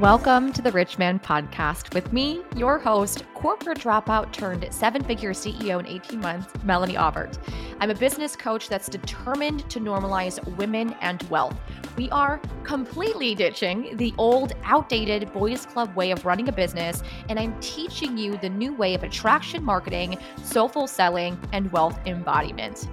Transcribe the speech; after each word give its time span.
Welcome 0.00 0.52
to 0.52 0.60
the 0.60 0.70
Rich 0.72 0.98
Man 0.98 1.18
Podcast 1.18 1.94
with 1.94 2.12
me, 2.12 2.42
your 2.54 2.78
host, 2.78 3.24
corporate 3.34 3.78
dropout 3.78 4.30
turned 4.30 4.68
seven 4.70 5.02
figure 5.02 5.32
CEO 5.32 5.80
in 5.80 5.86
18 5.86 6.20
months, 6.20 6.52
Melanie 6.64 6.98
Aubert. 6.98 7.38
I'm 7.80 7.88
a 7.88 7.94
business 7.94 8.36
coach 8.36 8.68
that's 8.68 8.90
determined 8.90 9.70
to 9.70 9.80
normalize 9.80 10.44
women 10.58 10.94
and 11.00 11.22
wealth. 11.30 11.56
We 11.96 12.10
are 12.10 12.42
completely 12.62 13.34
ditching 13.34 13.96
the 13.96 14.12
old, 14.18 14.52
outdated 14.64 15.32
boys 15.32 15.64
club 15.64 15.96
way 15.96 16.10
of 16.10 16.26
running 16.26 16.50
a 16.50 16.52
business, 16.52 17.02
and 17.30 17.38
I'm 17.38 17.58
teaching 17.60 18.18
you 18.18 18.36
the 18.36 18.50
new 18.50 18.74
way 18.74 18.94
of 18.94 19.02
attraction 19.02 19.64
marketing, 19.64 20.18
soulful 20.44 20.88
selling, 20.88 21.38
and 21.54 21.72
wealth 21.72 21.98
embodiment. 22.04 22.86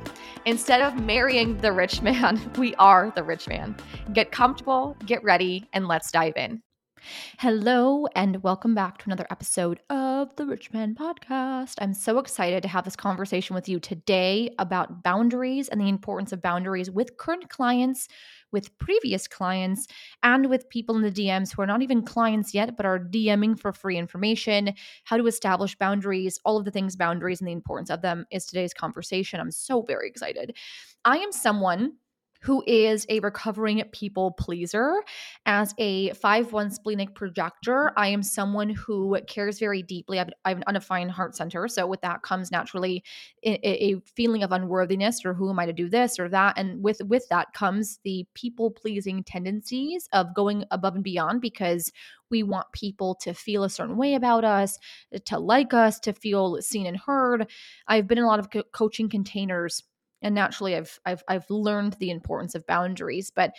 Instead 0.45 0.79
of 0.81 0.95
marrying 1.01 1.57
the 1.57 1.73
rich 1.73 2.01
man, 2.01 2.39
we 2.57 2.73
are 2.75 3.11
the 3.13 3.23
rich 3.23 3.49
man. 3.49 3.75
Get 4.13 4.31
comfortable, 4.31 4.95
get 5.05 5.21
ready, 5.21 5.67
and 5.73 5.89
let's 5.89 6.09
dive 6.09 6.37
in. 6.37 6.61
Hello, 7.39 8.07
and 8.15 8.41
welcome 8.43 8.73
back 8.73 8.97
to 8.97 9.05
another 9.07 9.27
episode 9.29 9.81
of 9.89 10.33
the 10.37 10.45
Rich 10.45 10.71
Man 10.71 10.95
Podcast. 10.95 11.75
I'm 11.79 11.93
so 11.93 12.17
excited 12.19 12.63
to 12.63 12.69
have 12.69 12.85
this 12.85 12.95
conversation 12.95 13.55
with 13.55 13.67
you 13.67 13.79
today 13.79 14.49
about 14.57 15.03
boundaries 15.03 15.67
and 15.67 15.81
the 15.81 15.89
importance 15.89 16.31
of 16.31 16.41
boundaries 16.41 16.89
with 16.89 17.17
current 17.17 17.49
clients, 17.49 18.07
with 18.53 18.77
previous 18.77 19.27
clients, 19.27 19.87
and 20.21 20.49
with 20.49 20.69
people 20.69 20.95
in 20.95 21.01
the 21.01 21.11
DMs 21.11 21.53
who 21.53 21.61
are 21.61 21.67
not 21.67 21.81
even 21.81 22.03
clients 22.03 22.53
yet, 22.53 22.77
but 22.77 22.85
are 22.85 22.99
DMing 22.99 23.59
for 23.59 23.73
free 23.73 23.97
information, 23.97 24.73
how 25.03 25.17
to 25.17 25.27
establish 25.27 25.75
boundaries, 25.75 26.39
all 26.45 26.57
of 26.57 26.63
the 26.63 26.71
things 26.71 26.95
boundaries 26.95 27.41
and 27.41 27.47
the 27.47 27.53
importance 27.53 27.89
of 27.89 28.01
them 28.01 28.25
is 28.31 28.45
today's 28.45 28.73
conversation. 28.73 29.41
I'm 29.41 29.51
so 29.51 29.81
very 29.81 30.07
excited. 30.07 30.55
I 31.03 31.17
am 31.17 31.33
someone 31.33 31.93
who 32.43 32.61
is 32.67 33.05
a 33.07 33.21
recovering 33.21 33.81
people 33.93 34.31
pleaser. 34.31 35.01
As 35.45 35.73
a 35.77 36.11
5 36.13 36.51
1 36.51 36.71
splenic 36.71 37.15
projector, 37.15 37.93
I 37.97 38.09
am 38.09 38.21
someone 38.21 38.69
who 38.69 39.17
cares 39.27 39.59
very 39.59 39.81
deeply. 39.81 40.19
I 40.19 40.23
have, 40.23 40.29
I 40.43 40.49
have 40.49 40.57
an 40.57 40.63
undefined 40.67 41.11
heart 41.11 41.35
center. 41.35 41.67
So, 41.69 41.87
with 41.87 42.01
that 42.01 42.21
comes 42.21 42.51
naturally 42.51 43.03
a, 43.43 43.59
a, 43.67 43.99
feeling 44.15 44.43
of 44.43 44.51
unworthiness 44.51 45.25
or 45.25 45.33
who 45.33 45.49
am 45.49 45.59
I 45.59 45.65
to 45.65 45.73
do 45.73 45.89
this 45.89 46.19
or 46.19 46.27
that. 46.29 46.57
And 46.57 46.83
with, 46.83 47.01
with 47.05 47.27
that 47.29 47.53
comes 47.53 47.99
the 48.03 48.25
people 48.33 48.71
pleasing 48.71 49.23
tendencies 49.23 50.09
of 50.11 50.35
going 50.35 50.65
above 50.69 50.95
and 50.95 51.03
beyond 51.03 51.41
because 51.41 51.91
we 52.29 52.43
want 52.43 52.71
people 52.73 53.15
to 53.21 53.33
feel 53.33 53.63
a 53.63 53.69
certain 53.69 53.95
way 53.95 54.15
about 54.15 54.43
us, 54.43 54.77
to 55.25 55.39
like 55.39 55.73
us, 55.73 55.99
to 56.01 56.13
feel 56.13 56.61
seen 56.61 56.87
and 56.87 56.97
heard. 56.97 57.49
I've 57.87 58.07
been 58.07 58.17
in 58.17 58.23
a 58.23 58.27
lot 58.27 58.39
of 58.39 58.49
co- 58.49 58.63
coaching 58.73 59.07
containers 59.07 59.83
and 60.23 60.33
naturally 60.33 60.75
I've 60.75 60.99
I've 61.05 61.23
I've 61.27 61.49
learned 61.49 61.93
the 61.93 62.09
importance 62.09 62.55
of 62.55 62.65
boundaries 62.65 63.31
but 63.33 63.53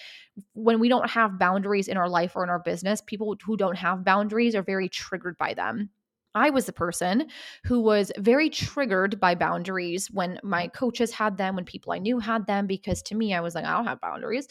when 0.55 0.81
we 0.81 0.89
don't 0.89 1.09
have 1.11 1.39
boundaries 1.39 1.89
in 1.89 1.97
our 1.97 2.09
life 2.09 2.33
or 2.35 2.43
in 2.43 2.51
our 2.51 2.59
business 2.59 3.01
people 3.01 3.37
who 3.45 3.57
don't 3.57 3.77
have 3.77 4.05
boundaries 4.05 4.55
are 4.55 4.63
very 4.63 4.89
triggered 4.89 5.39
by 5.39 5.55
them 5.55 5.91
I 6.35 6.51
was 6.51 6.67
the 6.67 6.73
person 6.73 7.29
who 7.65 7.81
was 7.81 8.11
very 8.19 8.51
triggered 8.51 9.21
by 9.21 9.37
boundaries 9.37 10.11
when 10.11 10.41
my 10.43 10.67
coaches 10.69 11.13
had 11.13 11.39
them, 11.39 11.55
when 11.55 11.65
people 11.65 11.93
I 11.93 11.99
knew 11.99 12.19
had 12.19 12.47
them, 12.47 12.67
because 12.67 13.03
to 13.05 13.15
me, 13.15 13.35
I 13.35 13.41
was 13.41 13.55
like, 13.55 13.65
I 13.65 13.73
don't 13.73 13.87
have 13.87 14.01
boundaries. 14.01 14.49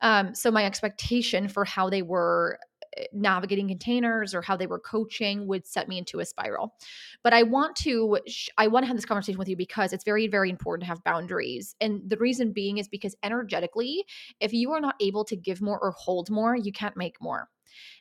Um, 0.00 0.34
so 0.34 0.50
my 0.50 0.64
expectation 0.64 1.46
for 1.46 1.64
how 1.64 1.88
they 1.88 2.02
were 2.02 2.58
Eh, 2.96 3.04
navigating 3.12 3.68
containers 3.68 4.34
or 4.34 4.42
how 4.42 4.56
they 4.56 4.66
were 4.66 4.78
coaching 4.78 5.46
would 5.46 5.66
set 5.66 5.88
me 5.88 5.98
into 5.98 6.20
a 6.20 6.24
spiral. 6.24 6.74
But 7.22 7.32
I 7.32 7.42
want 7.42 7.76
to 7.76 8.18
I 8.58 8.66
want 8.66 8.84
to 8.84 8.88
have 8.88 8.96
this 8.96 9.04
conversation 9.04 9.38
with 9.38 9.48
you 9.48 9.56
because 9.56 9.92
it's 9.92 10.04
very 10.04 10.26
very 10.26 10.50
important 10.50 10.82
to 10.82 10.88
have 10.88 11.04
boundaries. 11.04 11.76
And 11.80 12.02
the 12.08 12.16
reason 12.16 12.52
being 12.52 12.78
is 12.78 12.88
because 12.88 13.14
energetically, 13.22 14.04
if 14.40 14.52
you 14.52 14.72
are 14.72 14.80
not 14.80 14.96
able 15.00 15.24
to 15.26 15.36
give 15.36 15.60
more 15.60 15.78
or 15.78 15.92
hold 15.92 16.30
more, 16.30 16.56
you 16.56 16.72
can't 16.72 16.96
make 16.96 17.20
more. 17.20 17.48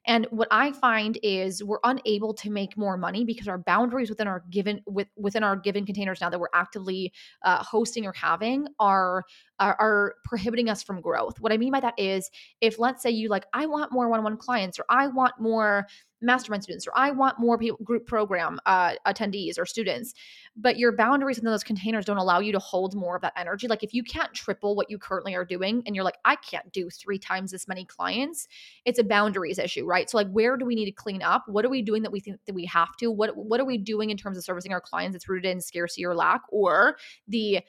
And 0.06 0.26
what 0.32 0.48
I 0.52 0.72
find 0.72 1.18
is 1.24 1.64
we're 1.64 1.80
unable 1.84 2.34
to 2.36 2.50
make 2.50 2.78
more 2.78 2.98
money 2.98 3.26
because 3.26 3.48
our 3.48 3.58
boundaries 3.58 4.10
within 4.10 4.28
our 4.28 4.44
given 4.50 4.82
with, 4.86 5.08
within 5.18 5.44
our 5.44 5.56
given 5.56 5.86
containers 5.86 6.22
now 6.22 6.30
that 6.30 6.40
we're 6.40 6.48
actively 6.54 7.14
uh, 7.44 7.64
hosting 7.64 8.06
or 8.06 8.14
having 8.14 8.68
are, 8.80 9.24
are 9.60 9.76
are 9.80 10.16
prohibiting 10.24 10.70
us 10.70 10.84
from 10.84 11.02
growth. 11.02 11.40
What 11.40 11.52
I 11.52 11.58
mean 11.58 11.72
by 11.72 11.80
that 11.82 11.94
is 11.98 12.30
if 12.62 12.80
let's 12.80 13.04
say 13.04 13.10
you 13.10 13.30
like 13.30 13.46
I 13.54 13.66
want 13.66 13.92
more 13.92 14.10
one-on-one 14.10 14.38
clients 14.38 14.80
or 14.80 14.86
I 14.90 15.08
want 15.08 15.34
more 15.40 15.88
mastermind 16.22 16.64
students 16.64 16.88
or 16.88 16.92
I 16.96 17.12
want 17.12 17.40
more 17.40 17.58
people, 17.58 17.80
group 17.84 18.06
program 18.06 18.60
uh, 18.66 18.96
attendees 19.08 19.58
or 19.58 19.66
students, 19.66 20.14
but 20.56 20.78
your 20.78 20.96
boundaries 20.96 21.38
in 21.38 21.46
those 21.46 21.64
containers 21.64 22.06
don't 22.06 22.18
allow 22.18 22.40
you 22.40 22.52
to 22.52 22.60
hold 22.60 22.96
more 22.96 23.16
of 23.16 23.22
that 23.22 23.34
energy. 23.38 23.68
Like 23.68 23.84
if 23.84 23.94
you 23.94 24.04
can't 24.04 24.34
triple 24.34 24.76
what 24.76 24.90
you 24.90 24.98
currently 24.98 25.36
are 25.36 25.46
doing 25.46 25.84
and 25.86 25.96
you're 25.96 26.06
like, 26.06 26.18
I 26.26 26.36
can't 26.36 26.72
do 26.72 26.90
three 26.90 27.20
times 27.20 27.54
as 27.54 27.68
many 27.68 27.86
clients, 27.86 28.48
it's 28.86 29.00
a 29.00 29.04
boundaries 29.04 29.60
issue, 29.60 29.86
right? 29.86 30.10
So 30.10 30.18
like 30.18 30.30
where 30.32 30.58
do 30.58 30.66
we 30.66 30.76
need 30.76 30.86
to 30.86 30.92
clean 30.92 31.22
up? 31.22 31.44
What 31.48 31.66
are 31.66 31.70
we 31.70 31.82
doing 31.82 32.04
that 32.04 32.12
we 32.12 32.20
think 32.20 32.38
that 32.46 32.56
we 32.56 32.66
have 32.66 32.96
to? 32.98 33.12
What 33.12 33.36
what 33.36 33.60
are 33.60 33.66
we 33.66 33.78
doing 33.78 34.10
in 34.10 34.18
terms 34.18 34.38
of 34.38 34.44
servicing 34.44 34.74
our 34.74 34.82
clients 34.82 35.14
that's 35.14 35.30
rooted 35.30 35.50
in 35.50 35.62
scarcity 35.62 36.06
or 36.06 36.16
lack 36.16 36.42
or 36.50 36.98
the 37.28 37.62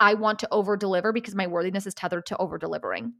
I 0.00 0.14
want 0.14 0.40
to 0.40 0.48
over 0.50 0.76
deliver 0.76 1.12
because 1.12 1.34
my 1.34 1.46
worthiness 1.46 1.86
is 1.86 1.94
tethered 1.94 2.26
to 2.26 2.36
over 2.38 2.58
delivering. 2.58 3.14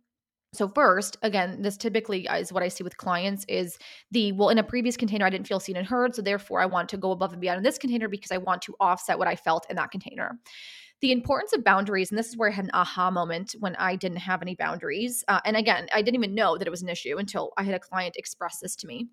So 0.54 0.68
first, 0.68 1.16
again, 1.22 1.62
this 1.62 1.76
typically 1.76 2.26
is 2.26 2.52
what 2.52 2.62
I 2.62 2.68
see 2.68 2.84
with 2.84 2.96
clients 2.96 3.44
is 3.48 3.76
the 4.12 4.32
well 4.32 4.50
in 4.50 4.58
a 4.58 4.62
previous 4.62 4.96
container 4.96 5.26
I 5.26 5.30
didn't 5.30 5.48
feel 5.48 5.60
seen 5.60 5.76
and 5.76 5.86
heard, 5.86 6.14
so 6.14 6.22
therefore 6.22 6.60
I 6.60 6.66
want 6.66 6.88
to 6.90 6.96
go 6.96 7.10
above 7.10 7.32
and 7.32 7.40
beyond 7.40 7.58
in 7.58 7.64
this 7.64 7.78
container 7.78 8.08
because 8.08 8.30
I 8.30 8.38
want 8.38 8.62
to 8.62 8.74
offset 8.80 9.18
what 9.18 9.28
I 9.28 9.36
felt 9.36 9.66
in 9.68 9.76
that 9.76 9.90
container. 9.90 10.38
The 11.00 11.12
importance 11.12 11.52
of 11.52 11.64
boundaries, 11.64 12.10
and 12.10 12.18
this 12.18 12.28
is 12.28 12.36
where 12.36 12.48
I 12.48 12.52
had 12.52 12.66
an 12.66 12.70
aha 12.72 13.10
moment 13.10 13.56
when 13.58 13.74
I 13.76 13.96
didn't 13.96 14.18
have 14.18 14.42
any 14.42 14.54
boundaries. 14.54 15.24
Uh, 15.28 15.40
and 15.44 15.56
again, 15.56 15.88
I 15.92 16.02
didn't 16.02 16.22
even 16.22 16.34
know 16.34 16.56
that 16.56 16.66
it 16.66 16.70
was 16.70 16.82
an 16.82 16.88
issue 16.88 17.18
until 17.18 17.52
I 17.58 17.64
had 17.64 17.74
a 17.74 17.80
client 17.80 18.16
express 18.16 18.60
this 18.60 18.76
to 18.76 18.86
me. 18.86 19.08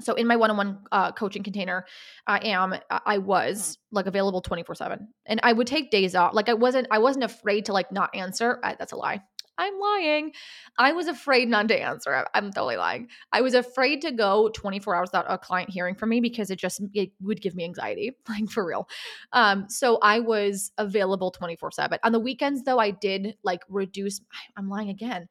So 0.00 0.14
in 0.14 0.26
my 0.26 0.36
one-on-one 0.36 0.78
uh, 0.92 1.12
coaching 1.12 1.42
container, 1.42 1.86
I 2.26 2.38
am 2.48 2.74
I 2.90 3.18
was 3.18 3.78
like 3.92 4.06
available 4.06 4.42
24/7. 4.42 5.06
And 5.26 5.40
I 5.42 5.52
would 5.52 5.66
take 5.66 5.90
days 5.90 6.14
off. 6.14 6.34
Like 6.34 6.48
I 6.48 6.54
wasn't 6.54 6.88
I 6.90 6.98
wasn't 6.98 7.24
afraid 7.24 7.66
to 7.66 7.72
like 7.72 7.92
not 7.92 8.14
answer. 8.14 8.58
I, 8.62 8.74
that's 8.78 8.92
a 8.92 8.96
lie. 8.96 9.20
I'm 9.58 9.78
lying. 9.78 10.32
I 10.78 10.92
was 10.92 11.06
afraid 11.06 11.48
not 11.48 11.68
to 11.68 11.80
answer. 11.80 12.26
I'm 12.34 12.52
totally 12.52 12.76
lying. 12.76 13.08
I 13.32 13.40
was 13.40 13.54
afraid 13.54 14.02
to 14.02 14.12
go 14.12 14.50
24 14.54 14.94
hours 14.94 15.08
without 15.08 15.26
a 15.28 15.38
client 15.38 15.70
hearing 15.70 15.94
from 15.94 16.10
me 16.10 16.20
because 16.20 16.50
it 16.50 16.58
just 16.58 16.82
it 16.92 17.10
would 17.20 17.40
give 17.40 17.54
me 17.54 17.64
anxiety, 17.64 18.16
like 18.28 18.50
for 18.50 18.66
real. 18.66 18.88
Um, 19.32 19.68
so 19.68 19.98
I 20.02 20.20
was 20.20 20.72
available 20.78 21.30
24 21.30 21.70
7. 21.72 21.98
On 22.02 22.12
the 22.12 22.20
weekends, 22.20 22.62
though, 22.64 22.78
I 22.78 22.90
did 22.90 23.36
like 23.42 23.62
reduce. 23.68 24.20
I'm 24.56 24.68
lying 24.68 24.90
again 24.90 25.28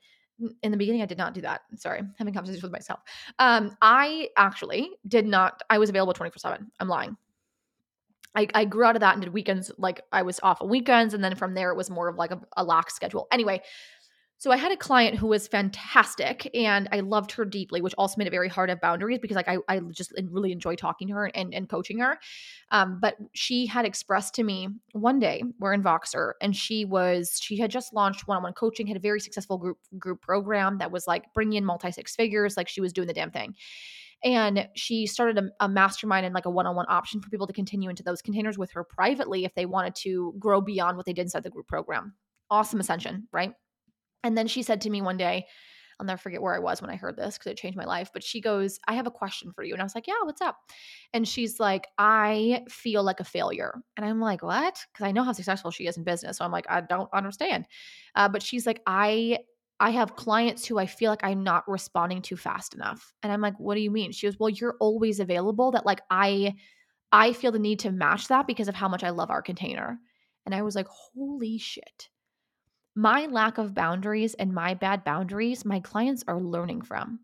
in 0.64 0.72
the 0.72 0.78
beginning 0.78 1.02
i 1.02 1.06
did 1.06 1.18
not 1.18 1.34
do 1.34 1.42
that 1.42 1.62
sorry 1.78 2.02
having 2.18 2.34
conversations 2.34 2.62
with 2.62 2.72
myself 2.72 3.00
um 3.40 3.76
i 3.82 4.28
actually 4.36 4.90
did 5.08 5.26
not 5.26 5.62
i 5.70 5.78
was 5.78 5.90
available 5.90 6.14
24 6.14 6.40
7 6.40 6.72
i'm 6.80 6.88
lying 6.88 7.16
I, 8.36 8.48
I 8.54 8.66
grew 8.66 8.84
out 8.84 8.98
of 8.98 9.00
that 9.00 9.14
and 9.14 9.24
did 9.24 9.34
weekends 9.34 9.72
like 9.78 10.02
i 10.12 10.22
was 10.22 10.42
off 10.44 10.62
on 10.62 10.68
weekends 10.68 11.14
and 11.14 11.24
then 11.24 11.36
from 11.36 11.54
there 11.54 11.72
it 11.72 11.78
was 11.78 11.90
more 11.90 12.10
of 12.10 12.18
like 12.18 12.32
a, 12.32 12.42
a 12.58 12.66
lax 12.66 12.94
schedule 12.96 13.28
anyway 13.32 13.62
so 14.38 14.52
I 14.52 14.58
had 14.58 14.72
a 14.72 14.78
client 14.78 15.18
who 15.18 15.28
was 15.28 15.48
fantastic 15.48 16.50
and 16.54 16.90
I 16.92 17.00
loved 17.00 17.32
her 17.34 17.46
deeply, 17.46 17.82
which 17.82 17.94
also 17.98 18.16
made 18.18 18.28
it 18.28 18.32
very 18.32 18.50
hard 18.50 18.68
to 18.68 18.74
have 18.74 18.82
boundaries 18.82 19.20
because 19.20 19.36
like 19.36 19.48
I, 19.48 19.58
I 19.70 19.80
just 19.92 20.14
really 20.30 20.52
enjoy 20.52 20.76
talking 20.76 21.08
to 21.08 21.14
her 21.14 21.26
and, 21.28 21.54
and 21.54 21.70
coaching 21.70 22.00
her. 22.00 22.20
Um, 22.70 23.00
but 23.02 23.16
she 23.34 23.66
had 23.66 23.86
expressed 23.86 24.36
to 24.36 24.44
me 24.44 24.68
one 24.92 25.20
day, 25.20 25.44
we're 25.60 25.74
in 25.74 25.84
Voxer, 25.84 26.34
and 26.42 26.56
she 26.56 26.84
was, 26.84 27.40
she 27.42 27.58
had 27.58 27.72
just 27.72 27.94
launched 27.94 28.28
one-on-one 28.28 28.54
coaching, 28.54 28.88
had 28.88 28.98
a 28.98 29.00
very 29.00 29.22
successful 29.22 29.58
group 29.58 29.78
group 29.98 30.22
program 30.22 30.80
that 30.80 30.92
was 30.92 31.08
like 31.08 31.34
bringing 31.34 31.58
in 31.58 31.66
multi 31.66 31.92
six 31.92 32.16
figures, 32.16 32.58
like 32.58 32.68
she 32.68 32.82
was 32.82 32.92
doing 32.92 33.08
the 33.08 33.14
damn 33.14 33.32
thing. 33.32 33.56
And 34.24 34.68
she 34.76 35.06
started 35.06 35.38
a, 35.38 35.66
a 35.66 35.70
mastermind 35.70 36.26
and 36.26 36.36
like 36.36 36.46
a 36.46 36.50
one-on-one 36.50 36.88
option 36.90 37.22
for 37.22 37.30
people 37.30 37.48
to 37.48 37.54
continue 37.54 37.90
into 37.90 38.04
those 38.04 38.22
containers 38.22 38.58
with 38.58 38.72
her 38.72 38.84
privately 38.84 39.46
if 39.46 39.54
they 39.56 39.66
wanted 39.66 39.96
to 39.96 40.34
grow 40.40 40.60
beyond 40.62 40.98
what 40.98 41.06
they 41.06 41.14
did 41.14 41.24
inside 41.24 41.44
the 41.44 41.50
group 41.50 41.68
program. 41.68 42.16
Awesome 42.50 42.80
ascension, 42.80 43.28
right? 43.32 43.54
And 44.26 44.36
then 44.36 44.48
she 44.48 44.64
said 44.64 44.82
to 44.82 44.90
me 44.90 45.04
one 45.04 45.18
day, 45.18 45.46
I'll 46.00 46.06
never 46.06 46.18
forget 46.18 46.42
where 46.42 46.56
I 46.56 46.60
was 46.60 46.82
when 46.82 46.90
I 46.90 46.96
heard 46.96 47.16
this 47.16 47.38
because 47.38 47.52
it 47.52 47.58
changed 47.58 47.78
my 47.78 47.86
life. 47.86 48.10
But 48.12 48.24
she 48.24 48.42
goes, 48.42 48.80
I 48.88 48.96
have 48.96 49.08
a 49.08 49.12
question 49.12 49.52
for 49.54 49.64
you. 49.64 49.74
And 49.74 49.82
I 49.82 49.86
was 49.86 49.96
like, 49.96 50.08
Yeah, 50.08 50.16
what's 50.24 50.42
up? 50.42 50.58
And 51.14 51.28
she's 51.28 51.60
like, 51.60 51.88
I 51.98 52.64
feel 52.68 53.04
like 53.04 53.20
a 53.20 53.24
failure. 53.24 53.76
And 53.96 54.06
I'm 54.06 54.20
like, 54.20 54.42
What? 54.42 54.84
Because 54.92 55.08
I 55.08 55.12
know 55.12 55.24
how 55.24 55.32
successful 55.32 55.72
she 55.72 55.88
is 55.88 55.96
in 55.96 56.04
business. 56.04 56.38
So 56.38 56.44
I'm 56.44 56.52
like, 56.52 56.66
I 56.68 56.82
don't 56.82 57.08
understand. 57.14 57.68
Uh, 58.16 58.28
but 58.28 58.42
she's 58.44 58.66
like, 58.66 58.82
I 58.88 59.40
I 59.80 59.92
have 59.92 60.16
clients 60.16 60.66
who 60.66 60.80
I 60.80 60.86
feel 60.86 61.12
like 61.12 61.24
I'm 61.24 61.44
not 61.44 61.68
responding 61.68 62.22
to 62.24 62.36
fast 62.36 62.74
enough. 62.74 63.14
And 63.24 63.32
I'm 63.32 63.42
like, 63.42 63.60
what 63.60 63.76
do 63.76 63.82
you 63.82 63.92
mean? 63.92 64.12
She 64.12 64.28
goes, 64.28 64.40
Well, 64.40 64.50
you're 64.50 64.78
always 64.82 65.20
available. 65.20 65.72
That 65.72 65.86
like 65.86 66.02
I 66.10 66.56
I 67.12 67.32
feel 67.32 67.52
the 67.52 67.60
need 67.60 67.80
to 67.82 67.92
match 67.92 68.28
that 68.30 68.48
because 68.48 68.68
of 68.68 68.76
how 68.76 68.90
much 68.90 69.04
I 69.04 69.12
love 69.12 69.30
our 69.30 69.42
container. 69.42 70.00
And 70.46 70.54
I 70.54 70.64
was 70.64 70.76
like, 70.76 70.88
holy 70.88 71.58
shit 71.58 72.10
my 72.96 73.26
lack 73.26 73.58
of 73.58 73.74
boundaries 73.74 74.34
and 74.36 74.54
my 74.54 74.74
bad 74.74 75.04
boundaries, 75.04 75.66
my 75.66 75.80
clients 75.82 76.24
are 76.28 76.42
learning 76.42 76.82
from. 76.82 77.20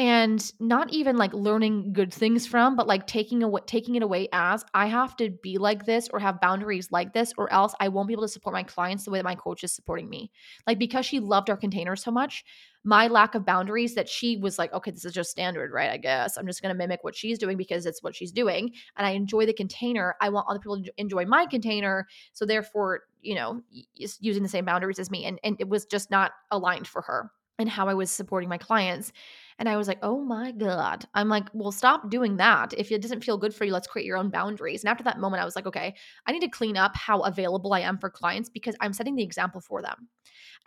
And 0.00 0.40
not 0.60 0.92
even 0.92 1.16
like 1.16 1.34
learning 1.34 1.92
good 1.92 2.14
things 2.14 2.46
from, 2.46 2.76
but 2.76 2.86
like 2.86 3.08
taking 3.08 3.42
away 3.42 3.62
taking 3.66 3.96
it 3.96 4.02
away 4.04 4.28
as 4.32 4.64
I 4.72 4.86
have 4.86 5.16
to 5.16 5.30
be 5.42 5.58
like 5.58 5.86
this 5.86 6.08
or 6.12 6.20
have 6.20 6.40
boundaries 6.40 6.92
like 6.92 7.12
this, 7.12 7.32
or 7.36 7.52
else 7.52 7.74
I 7.80 7.88
won't 7.88 8.06
be 8.06 8.14
able 8.14 8.22
to 8.22 8.28
support 8.28 8.52
my 8.54 8.62
clients 8.62 9.04
the 9.04 9.10
way 9.10 9.18
that 9.18 9.24
my 9.24 9.34
coach 9.34 9.64
is 9.64 9.72
supporting 9.72 10.08
me. 10.08 10.30
Like 10.68 10.78
because 10.78 11.04
she 11.04 11.18
loved 11.18 11.50
our 11.50 11.56
container 11.56 11.96
so 11.96 12.12
much, 12.12 12.44
my 12.88 13.06
lack 13.06 13.34
of 13.34 13.44
boundaries 13.44 13.94
that 13.94 14.08
she 14.08 14.38
was 14.38 14.58
like, 14.58 14.72
okay, 14.72 14.90
this 14.90 15.04
is 15.04 15.12
just 15.12 15.30
standard, 15.30 15.72
right? 15.72 15.90
I 15.90 15.98
guess 15.98 16.38
I'm 16.38 16.46
just 16.46 16.62
going 16.62 16.74
to 16.74 16.78
mimic 16.78 17.04
what 17.04 17.14
she's 17.14 17.38
doing 17.38 17.58
because 17.58 17.84
it's 17.84 18.02
what 18.02 18.16
she's 18.16 18.32
doing. 18.32 18.72
And 18.96 19.06
I 19.06 19.10
enjoy 19.10 19.44
the 19.44 19.52
container. 19.52 20.16
I 20.22 20.30
want 20.30 20.46
other 20.48 20.58
people 20.58 20.82
to 20.82 20.90
enjoy 20.96 21.26
my 21.26 21.44
container. 21.44 22.06
So 22.32 22.46
therefore, 22.46 23.02
you 23.20 23.34
know, 23.34 23.60
using 23.94 24.42
the 24.42 24.48
same 24.48 24.64
boundaries 24.64 24.98
as 24.98 25.10
me. 25.10 25.26
And, 25.26 25.38
and 25.44 25.56
it 25.60 25.68
was 25.68 25.84
just 25.84 26.10
not 26.10 26.32
aligned 26.50 26.88
for 26.88 27.02
her 27.02 27.30
and 27.58 27.68
how 27.68 27.88
I 27.88 27.94
was 27.94 28.10
supporting 28.10 28.48
my 28.48 28.56
clients. 28.56 29.12
And 29.58 29.68
I 29.68 29.76
was 29.76 29.88
like, 29.88 29.98
oh 30.02 30.20
my 30.20 30.52
God. 30.52 31.04
I'm 31.14 31.28
like, 31.28 31.48
well, 31.52 31.72
stop 31.72 32.10
doing 32.10 32.36
that. 32.36 32.72
If 32.76 32.92
it 32.92 33.02
doesn't 33.02 33.24
feel 33.24 33.38
good 33.38 33.54
for 33.54 33.64
you, 33.64 33.72
let's 33.72 33.88
create 33.88 34.06
your 34.06 34.16
own 34.16 34.30
boundaries. 34.30 34.82
And 34.82 34.90
after 34.90 35.04
that 35.04 35.18
moment, 35.18 35.42
I 35.42 35.44
was 35.44 35.56
like, 35.56 35.66
okay, 35.66 35.94
I 36.26 36.32
need 36.32 36.42
to 36.42 36.48
clean 36.48 36.76
up 36.76 36.94
how 36.94 37.20
available 37.20 37.74
I 37.74 37.80
am 37.80 37.98
for 37.98 38.10
clients 38.10 38.48
because 38.48 38.76
I'm 38.80 38.92
setting 38.92 39.16
the 39.16 39.22
example 39.24 39.60
for 39.60 39.82
them. 39.82 40.08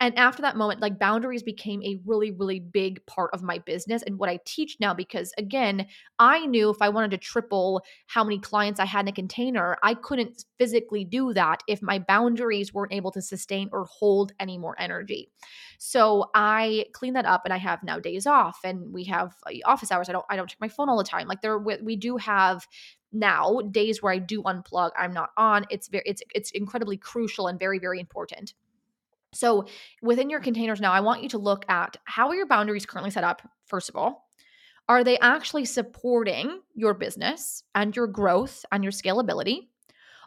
And 0.00 0.18
after 0.18 0.42
that 0.42 0.56
moment, 0.56 0.80
like 0.80 0.98
boundaries 0.98 1.42
became 1.42 1.82
a 1.82 2.00
really, 2.04 2.32
really 2.32 2.60
big 2.60 3.04
part 3.06 3.30
of 3.32 3.42
my 3.42 3.58
business 3.58 4.02
and 4.02 4.18
what 4.18 4.28
I 4.28 4.40
teach 4.44 4.76
now. 4.80 4.94
Because 4.94 5.32
again, 5.38 5.86
I 6.18 6.46
knew 6.46 6.70
if 6.70 6.80
I 6.80 6.88
wanted 6.88 7.12
to 7.12 7.18
triple 7.18 7.82
how 8.06 8.24
many 8.24 8.38
clients 8.38 8.80
I 8.80 8.84
had 8.84 9.02
in 9.02 9.08
a 9.08 9.12
container, 9.12 9.76
I 9.82 9.94
couldn't 9.94 10.44
physically 10.58 11.04
do 11.04 11.32
that 11.34 11.62
if 11.68 11.82
my 11.82 11.98
boundaries 11.98 12.74
weren't 12.74 12.92
able 12.92 13.12
to 13.12 13.22
sustain 13.22 13.68
or 13.72 13.84
hold 13.84 14.32
any 14.40 14.58
more 14.58 14.74
energy. 14.78 15.30
So 15.78 16.30
I 16.34 16.86
clean 16.92 17.14
that 17.14 17.26
up 17.26 17.42
and 17.44 17.52
I 17.52 17.58
have 17.58 17.82
now 17.82 17.98
days 17.98 18.26
off 18.26 18.58
and 18.64 18.81
we 18.90 19.04
have 19.04 19.34
uh, 19.46 19.52
office 19.64 19.92
hours. 19.92 20.08
I 20.08 20.12
don't 20.12 20.24
I 20.28 20.36
don't 20.36 20.48
check 20.48 20.60
my 20.60 20.68
phone 20.68 20.88
all 20.88 20.98
the 20.98 21.04
time. 21.04 21.28
Like 21.28 21.42
there 21.42 21.58
we 21.58 21.96
do 21.96 22.16
have 22.16 22.66
now 23.12 23.60
days 23.70 24.02
where 24.02 24.12
I 24.12 24.18
do 24.18 24.42
unplug, 24.42 24.90
I'm 24.98 25.12
not 25.12 25.30
on. 25.36 25.66
It's 25.70 25.88
very 25.88 26.04
it's 26.06 26.22
it's 26.34 26.50
incredibly 26.50 26.96
crucial 26.96 27.46
and 27.46 27.58
very 27.58 27.78
very 27.78 28.00
important. 28.00 28.54
So 29.34 29.66
within 30.02 30.30
your 30.30 30.40
containers 30.40 30.80
now, 30.80 30.92
I 30.92 31.00
want 31.00 31.22
you 31.22 31.28
to 31.30 31.38
look 31.38 31.64
at 31.68 31.96
how 32.04 32.28
are 32.28 32.34
your 32.34 32.46
boundaries 32.46 32.86
currently 32.86 33.10
set 33.10 33.24
up, 33.24 33.42
first 33.66 33.88
of 33.88 33.96
all. 33.96 34.28
Are 34.88 35.04
they 35.04 35.18
actually 35.18 35.64
supporting 35.64 36.60
your 36.74 36.92
business 36.92 37.62
and 37.74 37.94
your 37.94 38.06
growth 38.06 38.64
and 38.72 38.82
your 38.82 38.92
scalability? 38.92 39.68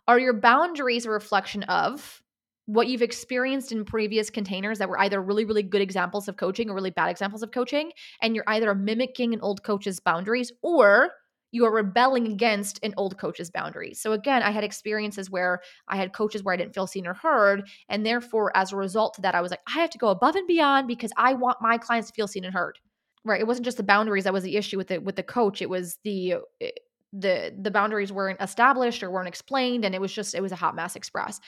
Are 0.07 0.17
your 0.17 0.33
boundaries 0.33 1.05
a 1.05 1.11
reflection 1.11 1.63
of 1.63 2.23
what 2.65 2.87
you've 2.87 3.01
experienced 3.01 3.71
in 3.71 3.85
previous 3.85 4.29
containers 4.29 4.79
that 4.79 4.89
were 4.89 4.99
either 4.99 5.21
really, 5.21 5.45
really 5.45 5.63
good 5.63 5.81
examples 5.81 6.27
of 6.27 6.37
coaching 6.37 6.69
or 6.69 6.75
really 6.75 6.89
bad 6.89 7.09
examples 7.09 7.43
of 7.43 7.51
coaching? 7.51 7.91
And 8.21 8.35
you're 8.35 8.45
either 8.47 8.73
mimicking 8.73 9.33
an 9.33 9.41
old 9.41 9.63
coach's 9.63 9.99
boundaries 9.99 10.51
or 10.61 11.11
you 11.55 11.65
are 11.65 11.71
rebelling 11.71 12.27
against 12.27 12.83
an 12.83 12.93
old 12.97 13.17
coach's 13.17 13.49
boundaries. 13.49 14.01
So 14.01 14.11
again, 14.11 14.43
I 14.43 14.51
had 14.51 14.65
experiences 14.65 15.31
where 15.31 15.61
I 15.87 15.95
had 15.95 16.11
coaches 16.11 16.43
where 16.43 16.53
I 16.53 16.57
didn't 16.57 16.75
feel 16.75 16.85
seen 16.85 17.07
or 17.07 17.13
heard, 17.13 17.69
and 17.87 18.05
therefore 18.05 18.55
as 18.57 18.73
a 18.73 18.75
result 18.75 19.17
of 19.17 19.21
that 19.21 19.35
I 19.35 19.41
was 19.41 19.51
like 19.51 19.61
I 19.67 19.79
have 19.79 19.89
to 19.91 19.97
go 19.97 20.09
above 20.09 20.35
and 20.35 20.47
beyond 20.47 20.87
because 20.87 21.11
I 21.15 21.33
want 21.33 21.61
my 21.61 21.77
clients 21.77 22.09
to 22.09 22.13
feel 22.13 22.27
seen 22.27 22.43
and 22.43 22.53
heard. 22.53 22.77
Right? 23.23 23.39
It 23.39 23.47
wasn't 23.47 23.65
just 23.65 23.77
the 23.77 23.83
boundaries 23.83 24.25
that 24.25 24.33
was 24.33 24.43
the 24.43 24.57
issue 24.57 24.77
with 24.77 24.89
the 24.89 24.99
with 24.99 25.15
the 25.15 25.23
coach, 25.23 25.61
it 25.61 25.69
was 25.69 25.97
the 26.03 26.35
eh, 26.59 26.71
the 27.13 27.55
the 27.57 27.71
boundaries 27.71 28.11
weren't 28.11 28.41
established 28.41 29.01
or 29.01 29.09
weren't 29.09 29.29
explained 29.29 29.85
and 29.85 29.95
it 29.95 30.01
was 30.01 30.11
just 30.11 30.35
it 30.35 30.41
was 30.41 30.51
a 30.51 30.57
hot 30.57 30.75
mess 30.75 30.97
express. 30.97 31.39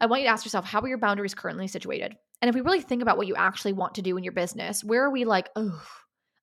I 0.00 0.06
want 0.06 0.22
you 0.22 0.28
to 0.28 0.32
ask 0.32 0.44
yourself, 0.44 0.64
how 0.64 0.80
are 0.80 0.88
your 0.88 0.98
boundaries 0.98 1.34
currently 1.34 1.68
situated? 1.68 2.16
And 2.40 2.48
if 2.48 2.54
we 2.54 2.62
really 2.62 2.80
think 2.80 3.02
about 3.02 3.18
what 3.18 3.26
you 3.26 3.34
actually 3.36 3.74
want 3.74 3.94
to 3.96 4.02
do 4.02 4.16
in 4.16 4.24
your 4.24 4.32
business, 4.32 4.82
where 4.82 5.04
are 5.04 5.10
we 5.10 5.24
like, 5.24 5.50
oh, 5.56 5.82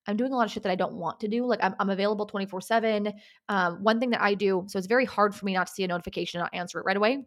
I'm 0.06 0.16
doing 0.16 0.32
a 0.32 0.36
lot 0.36 0.46
of 0.46 0.52
shit 0.52 0.62
that 0.62 0.72
I 0.72 0.76
don't 0.76 0.94
want 0.94 1.20
to 1.20 1.28
do. 1.28 1.44
Like 1.44 1.60
I'm, 1.62 1.74
I'm 1.78 1.90
available 1.90 2.24
24 2.24 2.60
seven. 2.62 3.12
Um, 3.48 3.82
one 3.82 4.00
thing 4.00 4.10
that 4.10 4.22
I 4.22 4.34
do, 4.34 4.64
so 4.68 4.78
it's 4.78 4.86
very 4.86 5.04
hard 5.04 5.34
for 5.34 5.44
me 5.44 5.54
not 5.54 5.66
to 5.66 5.72
see 5.72 5.84
a 5.84 5.88
notification 5.88 6.40
and 6.40 6.44
not 6.44 6.58
answer 6.58 6.78
it 6.78 6.86
right 6.86 6.96
away. 6.96 7.24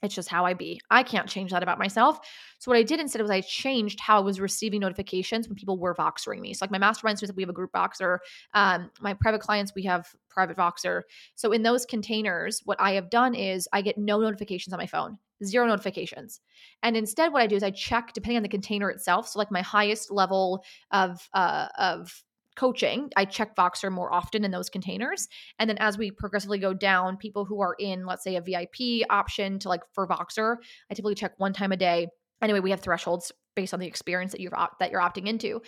It's 0.00 0.14
just 0.14 0.28
how 0.28 0.46
I 0.46 0.54
be. 0.54 0.80
I 0.92 1.02
can't 1.02 1.28
change 1.28 1.50
that 1.50 1.64
about 1.64 1.80
myself. 1.80 2.20
So 2.60 2.70
what 2.70 2.78
I 2.78 2.84
did 2.84 3.00
instead 3.00 3.20
was 3.20 3.32
I 3.32 3.40
changed 3.40 3.98
how 3.98 4.18
I 4.18 4.20
was 4.20 4.38
receiving 4.38 4.80
notifications 4.80 5.48
when 5.48 5.56
people 5.56 5.76
were 5.76 5.92
Voxering 5.92 6.38
me. 6.38 6.54
So 6.54 6.64
like 6.64 6.70
my 6.70 6.78
masterminds, 6.78 7.34
we 7.34 7.42
have 7.42 7.50
a 7.50 7.52
group 7.52 7.72
Voxer. 7.72 8.18
Um, 8.54 8.92
my 9.00 9.14
private 9.14 9.40
clients, 9.40 9.72
we 9.74 9.82
have 9.84 10.06
private 10.28 10.56
Voxer. 10.56 11.02
So 11.34 11.50
in 11.50 11.64
those 11.64 11.84
containers, 11.84 12.62
what 12.64 12.80
I 12.80 12.92
have 12.92 13.10
done 13.10 13.34
is 13.34 13.66
I 13.72 13.82
get 13.82 13.98
no 13.98 14.20
notifications 14.20 14.72
on 14.72 14.78
my 14.78 14.86
phone 14.86 15.18
zero 15.44 15.66
notifications. 15.66 16.40
And 16.82 16.96
instead, 16.96 17.32
what 17.32 17.42
I 17.42 17.46
do 17.46 17.56
is 17.56 17.62
I 17.62 17.70
check 17.70 18.12
depending 18.12 18.38
on 18.38 18.42
the 18.42 18.48
container 18.48 18.90
itself. 18.90 19.28
So, 19.28 19.38
like 19.38 19.50
my 19.50 19.62
highest 19.62 20.10
level 20.10 20.64
of 20.90 21.28
uh, 21.34 21.68
of 21.78 22.22
coaching, 22.56 23.08
I 23.16 23.24
check 23.24 23.54
Voxer 23.54 23.90
more 23.90 24.12
often 24.12 24.44
in 24.44 24.50
those 24.50 24.68
containers. 24.68 25.28
And 25.60 25.70
then 25.70 25.78
as 25.78 25.96
we 25.96 26.10
progressively 26.10 26.58
go 26.58 26.74
down, 26.74 27.16
people 27.16 27.44
who 27.44 27.60
are 27.60 27.76
in, 27.78 28.04
let's 28.04 28.24
say, 28.24 28.34
a 28.34 28.40
VIP 28.40 29.06
option 29.08 29.60
to 29.60 29.68
like 29.68 29.82
for 29.92 30.08
Voxer, 30.08 30.56
I 30.90 30.94
typically 30.94 31.14
check 31.14 31.34
one 31.38 31.52
time 31.52 31.70
a 31.70 31.76
day. 31.76 32.08
Anyway, 32.42 32.60
we 32.60 32.70
have 32.70 32.80
thresholds 32.80 33.30
based 33.58 33.74
on 33.74 33.80
the 33.80 33.88
experience 33.88 34.30
that 34.30 34.40
you're 34.40 34.56
op- 34.56 34.78
that 34.78 34.92
you're 34.92 35.00
opting 35.00 35.26
into. 35.26 35.60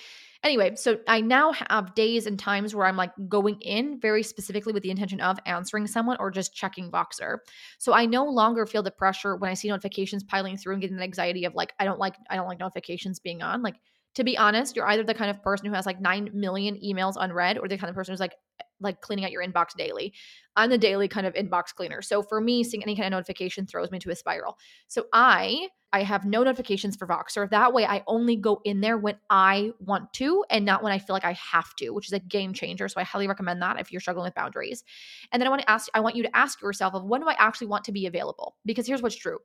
Anyway, 0.45 0.77
so 0.77 0.99
I 1.09 1.21
now 1.21 1.51
have 1.51 1.97
days 1.97 2.25
and 2.27 2.39
times 2.39 2.73
where 2.73 2.87
I'm 2.87 2.97
like 2.97 3.11
going 3.29 3.61
in 3.63 3.99
very 3.99 4.23
specifically 4.23 4.73
with 4.73 4.85
the 4.85 4.93
intention 4.93 5.21
of 5.21 5.41
answering 5.45 5.89
someone 5.89 6.17
or 6.21 6.31
just 6.31 6.55
checking 6.55 6.89
Voxer. 6.89 7.39
So 7.79 7.93
I 7.93 8.07
no 8.07 8.27
longer 8.27 8.65
feel 8.65 8.85
the 8.85 8.93
pressure 8.93 9.35
when 9.35 9.51
I 9.51 9.55
see 9.55 9.67
notifications 9.67 10.23
piling 10.23 10.57
through 10.57 10.75
and 10.75 10.81
getting 10.81 10.99
the 10.99 11.03
anxiety 11.03 11.47
of 11.47 11.57
like 11.57 11.73
I 11.81 11.85
don't 11.85 11.99
like 11.99 12.15
I 12.31 12.37
don't 12.37 12.47
like 12.47 12.61
notifications 12.61 13.19
being 13.19 13.43
on. 13.43 13.61
Like 13.61 13.75
to 14.15 14.23
be 14.23 14.39
honest, 14.39 14.77
you're 14.77 14.87
either 14.87 15.03
the 15.03 15.15
kind 15.15 15.31
of 15.33 15.43
person 15.43 15.67
who 15.67 15.75
has 15.75 15.85
like 15.85 16.01
9 16.01 16.31
million 16.33 16.77
emails 16.77 17.15
unread 17.19 17.59
or 17.59 17.67
the 17.67 17.77
kind 17.77 17.91
of 17.91 17.97
person 17.97 18.13
who's 18.13 18.21
like 18.21 18.35
like 18.81 19.01
cleaning 19.01 19.25
out 19.25 19.33
your 19.33 19.45
inbox 19.45 19.75
daily. 19.77 20.15
I'm 20.57 20.71
the 20.71 20.79
daily 20.79 21.09
kind 21.09 21.27
of 21.27 21.35
inbox 21.35 21.75
cleaner. 21.75 22.03
So 22.03 22.23
for 22.23 22.41
me, 22.41 22.65
seeing 22.65 22.83
any 22.83 22.97
kind 22.97 23.07
of 23.07 23.13
notification 23.13 23.67
throws 23.67 23.91
me 23.91 23.97
into 23.97 24.11
a 24.11 24.17
spiral. 24.17 24.59
So 24.89 25.07
I 25.13 25.69
I 25.93 26.05
have 26.05 26.25
no 26.25 26.45
notifications 26.45 26.95
for 26.95 27.07
Voxer. 27.07 27.51
That 27.51 27.73
way, 27.73 27.85
I 27.85 28.05
only 28.07 28.37
go 28.37 28.61
in 28.65 28.81
there 28.81 28.97
when 28.97 29.17
I 29.29 29.73
want 29.81 30.13
to 30.15 30.45
and 30.49 30.65
not 30.65 30.85
when 30.85 30.93
I 30.93 30.99
feel 31.01 31.15
like 31.15 31.25
I 31.25 31.33
have 31.33 31.75
to, 31.77 31.91
which 31.91 32.07
is 32.07 32.13
a 32.13 32.21
game 32.21 32.53
changer. 32.53 32.87
So 32.89 33.01
I 33.01 33.05
highly 33.05 33.27
recommend 33.27 33.61
that 33.63 33.81
if 33.81 33.91
you're 33.91 34.01
struggling 34.01 34.25
with 34.25 34.35
boundaries. 34.35 34.85
And 35.33 35.41
then 35.41 35.49
I 35.49 35.51
want 35.51 35.63
to 35.63 35.71
ask, 35.71 35.89
I 35.93 36.01
want 36.01 36.15
you 36.15 36.23
to 36.23 36.37
ask 36.37 36.63
yourself 36.63 36.95
of 36.95 37.05
when 37.05 37.21
do 37.21 37.29
I 37.29 37.35
actually 37.39 37.67
want 37.67 37.85
to 37.85 37.93
be 37.93 38.07
available? 38.07 38.57
Because 38.65 38.87
here's 38.87 39.03
what's 39.03 39.17
true: 39.17 39.39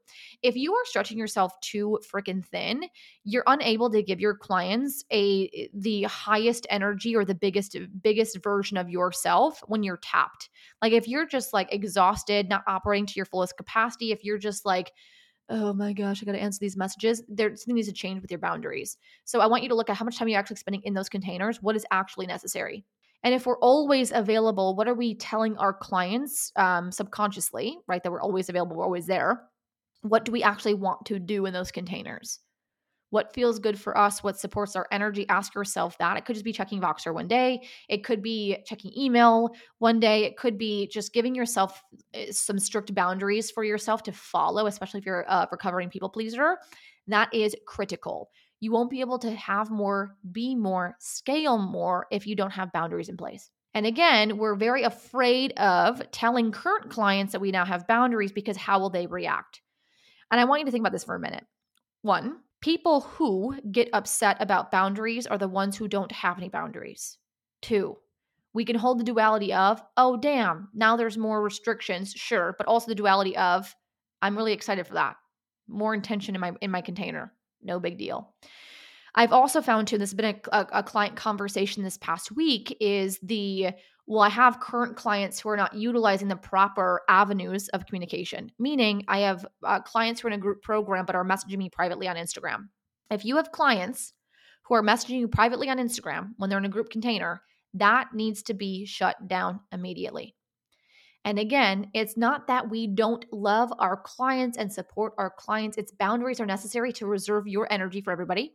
if 0.44 0.56
you 0.56 0.74
are 0.74 0.86
stretching 0.86 1.18
yourself 1.18 1.60
too 1.62 2.00
freaking 2.12 2.46
thin, 2.46 2.84
you're 3.24 3.44
unable 3.48 3.90
to 3.90 4.04
give 4.04 4.20
your 4.20 4.36
clients 4.36 5.04
a 5.12 5.70
the 5.74 6.04
highest 6.04 6.68
energy 6.70 7.16
or 7.16 7.26
the 7.26 7.36
biggest 7.36 7.76
biggest 8.02 8.38
version 8.44 8.78
of 8.78 8.90
yourself 8.90 9.62
when 9.68 9.84
you're 9.84 9.98
tapped. 9.98 10.50
Like 10.82 10.94
if 10.96 11.08
you're 11.08 11.28
just 11.28 11.54
like 11.54 11.74
exhausted, 11.74 12.50
not 12.50 12.64
operating 12.68 13.06
to 13.06 13.14
your 13.16 13.26
fullest 13.26 13.58
capacity, 13.58 14.12
if 14.12 14.24
you're 14.24 14.38
just 14.38 14.66
like 14.66 14.92
oh 15.50 15.74
my 15.74 15.94
gosh, 15.94 16.22
I 16.22 16.26
got 16.26 16.32
to 16.32 16.42
answer 16.42 16.60
these 16.60 16.78
messages. 16.78 17.24
There 17.28 17.56
something 17.56 17.76
needs 17.76 17.88
to 17.88 17.94
change 17.94 18.22
with 18.22 18.32
your 18.32 18.40
boundaries. 18.40 18.98
So 19.26 19.42
I 19.42 19.48
want 19.48 19.64
you 19.64 19.70
to 19.70 19.76
look 19.76 19.90
at 19.90 19.96
how 19.96 20.06
much 20.06 20.18
time 20.18 20.28
you're 20.28 20.40
actually 20.40 20.56
spending 20.58 20.82
in 20.84 20.94
those 20.94 21.10
containers. 21.10 21.62
What 21.62 21.76
is 21.76 21.86
actually 21.92 22.28
necessary? 22.28 22.84
And 23.24 23.34
if 23.34 23.46
we're 23.46 23.60
always 23.60 24.12
available, 24.12 24.76
what 24.76 24.88
are 24.88 24.94
we 24.94 25.16
telling 25.16 25.58
our 25.58 25.74
clients 25.74 26.52
um, 26.56 26.92
subconsciously, 26.92 27.78
right? 27.88 28.04
That 28.04 28.12
we're 28.12 28.22
always 28.22 28.50
available, 28.50 28.76
we're 28.76 28.86
always 28.86 29.08
there. 29.08 29.44
What 30.02 30.26
do 30.26 30.32
we 30.32 30.44
actually 30.44 30.76
want 30.76 31.06
to 31.08 31.20
do 31.20 31.46
in 31.46 31.54
those 31.54 31.72
containers? 31.72 32.40
What 33.16 33.34
feels 33.34 33.60
good 33.60 33.80
for 33.80 33.98
us, 33.98 34.22
what 34.22 34.38
supports 34.38 34.76
our 34.76 34.88
energy. 34.92 35.26
Ask 35.30 35.56
yourself 35.56 35.98
that. 36.00 36.18
It 36.18 36.26
could 36.26 36.34
just 36.36 36.44
be 36.44 36.52
checking 36.52 36.82
Voxer 36.82 37.14
one 37.14 37.30
day, 37.30 37.66
it 37.88 38.04
could 38.04 38.22
be 38.22 38.58
checking 38.66 38.92
email 38.96 39.52
one 39.80 40.02
day, 40.02 40.26
it 40.26 40.36
could 40.36 40.58
be 40.58 40.88
just 40.88 41.14
giving 41.14 41.34
yourself 41.34 41.82
eh, 42.14 42.26
some 42.32 42.60
strict 42.60 42.94
boundaries 42.94 43.50
for 43.50 43.64
yourself 43.64 44.04
to 44.04 44.12
follow, 44.12 44.66
especially 44.68 44.98
if 44.98 45.06
you're 45.06 45.22
a 45.30 45.48
recovering 45.50 45.90
people 45.90 46.10
pleaser. 46.10 46.58
That 47.08 47.34
is 47.34 47.56
critical. 47.66 48.32
You 48.60 48.74
won't 48.74 48.90
be 48.90 49.00
able 49.00 49.20
to 49.20 49.32
have 49.32 49.72
more, 49.72 50.18
be 50.34 50.54
more, 50.54 50.98
scale 51.00 51.58
more 51.58 52.08
if 52.12 52.28
you 52.28 52.36
don't 52.36 52.52
have 52.52 52.74
boundaries 52.74 53.08
in 53.08 53.16
place. 53.16 53.50
And 53.74 53.86
again, 53.86 54.38
we're 54.38 54.56
very 54.56 54.84
afraid 54.84 55.54
of 55.54 56.02
telling 56.12 56.52
current 56.52 56.90
clients 56.90 57.32
that 57.32 57.40
we 57.40 57.52
now 57.52 57.64
have 57.64 57.88
boundaries 57.88 58.34
because 58.34 58.58
how 58.58 58.80
will 58.80 58.90
they 58.90 59.08
react? 59.08 59.62
And 60.32 60.42
I 60.42 60.44
want 60.44 60.60
you 60.60 60.66
to 60.66 60.72
think 60.72 60.82
about 60.82 60.92
this 60.92 61.06
for 61.06 61.16
a 61.16 61.20
minute. 61.20 61.46
One, 62.02 62.40
People 62.66 63.02
who 63.02 63.56
get 63.72 63.90
upset 63.94 64.38
about 64.40 64.72
boundaries 64.72 65.28
are 65.28 65.38
the 65.38 65.48
ones 65.48 65.78
who 65.78 65.88
don't 65.88 66.12
have 66.12 66.40
any 66.40 66.50
boundaries. 66.50 67.20
Two, 67.62 67.96
we 68.56 68.66
can 68.66 68.76
hold 68.76 69.00
the 69.00 69.04
duality 69.04 69.54
of, 69.54 69.84
oh, 69.98 70.18
damn, 70.18 70.70
now 70.74 70.96
there's 70.96 71.16
more 71.16 71.44
restrictions, 71.44 72.14
sure, 72.16 72.56
but 72.58 72.66
also 72.66 72.88
the 72.88 72.96
duality 72.96 73.38
of, 73.38 73.76
I'm 74.24 74.36
really 74.36 74.52
excited 74.52 74.88
for 74.88 74.96
that. 74.96 75.16
More 75.68 75.94
intention 75.94 76.34
in 76.34 76.42
my 76.42 76.54
in 76.60 76.72
my 76.72 76.82
container. 76.82 77.34
No 77.62 77.80
big 77.80 78.00
deal. 78.00 78.34
I've 79.16 79.32
also 79.32 79.62
found 79.62 79.88
too, 79.88 79.98
this 79.98 80.12
has 80.12 80.16
been 80.16 80.36
a, 80.52 80.58
a, 80.58 80.68
a 80.80 80.84
client 80.84 81.16
conversation 81.16 81.84
this 81.84 81.98
past 81.98 82.32
week, 82.34 82.76
is 82.82 83.18
the 83.24 83.70
well, 84.08 84.22
I 84.22 84.30
have 84.30 84.60
current 84.60 84.96
clients 84.98 85.40
who 85.40 85.50
are 85.50 85.58
not 85.58 85.74
utilizing 85.74 86.28
the 86.28 86.36
proper 86.36 87.02
avenues 87.10 87.70
of 87.70 87.88
communication, 87.88 88.52
meaning 88.60 89.04
I 89.08 89.20
have 89.22 89.48
uh, 89.64 89.80
clients 89.80 90.22
who 90.22 90.28
are 90.28 90.32
in 90.32 90.38
a 90.38 90.42
group 90.42 90.62
program 90.62 91.06
but 91.06 91.16
are 91.16 91.26
messaging 91.26 91.58
me 91.58 91.70
privately 91.72 92.08
on 92.08 92.16
Instagram. 92.16 92.68
If 93.10 93.26
you 93.26 93.38
have 93.38 93.52
clients 93.52 94.14
who 94.66 94.76
are 94.76 94.84
messaging 94.84 95.20
you 95.20 95.28
privately 95.28 95.70
on 95.70 95.80
Instagram 95.80 96.34
when 96.38 96.50
they're 96.50 96.60
in 96.60 96.66
a 96.66 96.70
group 96.70 96.92
container, 96.92 97.42
that 97.74 98.10
needs 98.14 98.44
to 98.44 98.54
be 98.54 98.86
shut 98.86 99.28
down 99.28 99.62
immediately. 99.72 100.36
And 101.24 101.40
again, 101.40 101.90
it's 101.96 102.16
not 102.16 102.46
that 102.48 102.70
we 102.70 102.86
don't 102.86 103.26
love 103.34 103.74
our 103.80 103.98
clients 103.98 104.58
and 104.58 104.72
support 104.72 105.14
our 105.18 105.32
clients, 105.32 105.78
it's 105.78 105.92
boundaries 105.92 106.40
are 106.40 106.46
necessary 106.46 106.94
to 106.94 107.08
reserve 107.08 107.48
your 107.48 107.72
energy 107.72 108.02
for 108.02 108.12
everybody 108.12 108.54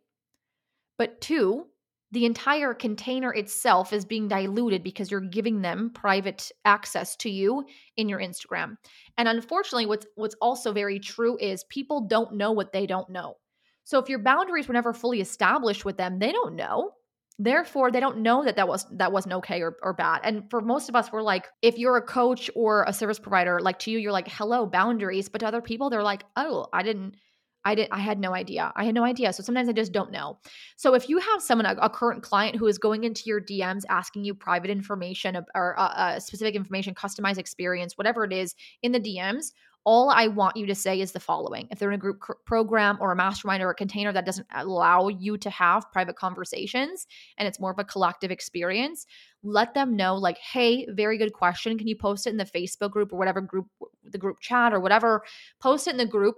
But 1.01 1.23
two, 1.23 1.65
the 2.13 2.27
entire 2.27 2.75
container 2.75 3.33
itself 3.33 3.95
is 3.95 4.05
being 4.05 4.29
diluted 4.29 4.83
because 4.83 5.11
you're 5.11 5.23
giving 5.23 5.63
them 5.63 5.93
private 5.95 6.53
access 6.67 7.17
to 7.17 7.31
you 7.31 7.65
in 7.97 8.07
your 8.07 8.21
Instagram. 8.21 8.77
And 9.17 9.27
unfortunately, 9.27 9.87
what's 9.87 10.07
what's 10.17 10.35
also 10.43 10.75
very 10.75 11.01
true 11.01 11.39
is 11.41 11.65
people 11.71 12.03
don't 12.03 12.35
know 12.35 12.53
what 12.53 12.75
they 12.75 12.87
don't 12.87 13.09
know. 13.09 13.39
So 13.85 13.99
if 13.99 14.11
your 14.11 14.19
boundaries 14.19 14.69
were 14.69 14.75
never 14.75 14.93
fully 14.93 15.23
established 15.23 15.87
with 15.87 15.97
them, 15.97 16.19
they 16.19 16.33
don't 16.33 16.55
know. 16.55 16.91
Therefore, 17.39 17.91
they 17.91 18.01
don't 18.01 18.19
know 18.19 18.45
that 18.45 18.57
that 18.57 18.69
was 18.69 18.85
that 18.99 19.11
wasn't 19.11 19.37
okay 19.37 19.63
or, 19.63 19.79
or 19.83 19.95
bad. 19.95 20.21
And 20.23 20.51
for 20.51 20.61
most 20.61 20.91
of 20.91 20.97
us, 20.97 21.11
we're 21.11 21.23
like, 21.23 21.49
if 21.63 21.79
you're 21.79 21.97
a 21.97 22.03
coach 22.03 22.51
or 22.55 22.85
a 22.87 22.93
service 22.93 23.19
provider, 23.19 23.59
like 23.59 23.79
to 23.79 23.91
you, 23.91 23.99
you're 23.99 24.13
like, 24.13 24.29
hello, 24.29 24.67
boundaries. 24.67 25.31
But 25.31 25.39
to 25.39 25.47
other 25.47 25.63
people, 25.63 25.89
they're 25.89 26.03
like, 26.03 26.25
oh, 26.37 26.67
I 26.75 26.83
didn't 26.83 27.17
I 27.65 27.75
did 27.75 27.89
I 27.91 27.99
had 27.99 28.19
no 28.19 28.35
idea. 28.35 28.73
I 28.77 28.85
had 28.85 28.95
no 28.95 29.05
idea. 29.05 29.33
So 29.33 29.43
sometimes 29.43 29.69
I 29.69 29.73
just 29.73 29.93
don't 29.93 30.11
know. 30.11 30.39
So 30.77 30.95
if 30.95 31.09
you 31.09 31.19
have 31.19 31.43
someone 31.43 31.67
a, 31.67 31.77
a 31.81 31.91
current 31.91 32.23
client 32.23 32.57
who 32.57 32.67
is 32.67 32.79
going 32.79 33.05
into 33.05 33.25
your 33.27 33.41
DMs 33.41 33.83
asking 33.89 34.25
you 34.25 34.35
private 34.35 34.71
information 34.71 35.37
or 35.55 35.79
uh, 35.79 35.83
uh, 35.83 36.21
specific 36.21 36.55
information, 36.55 36.95
customized 36.95 37.39
experience, 37.39 37.99
whatever 37.99 38.25
it 38.25 38.33
is 38.33 38.55
in 38.83 38.93
the 38.93 39.01
DMs, 39.01 39.53
all 39.85 40.11
I 40.11 40.27
want 40.27 40.57
you 40.57 40.67
to 40.67 40.75
say 40.75 41.01
is 41.01 41.13
the 41.13 41.21
following. 41.21 41.67
If 41.71 41.79
they're 41.79 41.91
in 41.91 41.95
a 41.95 41.99
group 41.99 42.23
program 42.45 42.99
or 43.01 43.13
a 43.13 43.17
mastermind 43.17 43.63
or 43.63 43.71
a 43.71 43.75
container 43.75 44.13
that 44.13 44.27
doesn't 44.27 44.47
allow 44.55 45.09
you 45.09 45.39
to 45.39 45.51
have 45.51 45.91
private 45.91 46.17
conversations 46.17 47.07
and 47.39 47.49
it's 47.49 47.59
more 47.59 47.71
of 47.71 47.79
a 47.79 47.85
collective 47.85 48.31
experience, 48.31 49.07
let 49.43 49.73
them 49.73 49.97
know 49.97 50.17
like, 50.17 50.37
"Hey, 50.39 50.87
very 50.91 51.17
good 51.17 51.33
question. 51.33 51.79
Can 51.79 51.87
you 51.87 51.97
post 51.97 52.27
it 52.27 52.31
in 52.31 52.37
the 52.37 52.45
Facebook 52.45 52.91
group 52.91 53.13
or 53.13 53.19
whatever 53.19 53.41
group 53.41 53.69
the 54.05 54.19
group 54.19 54.41
chat 54.41 54.75
or 54.75 54.81
whatever? 54.81 55.25
Post 55.61 55.87
it 55.87 55.93
in 55.93 55.97
the 55.97 56.07
group 56.07 56.37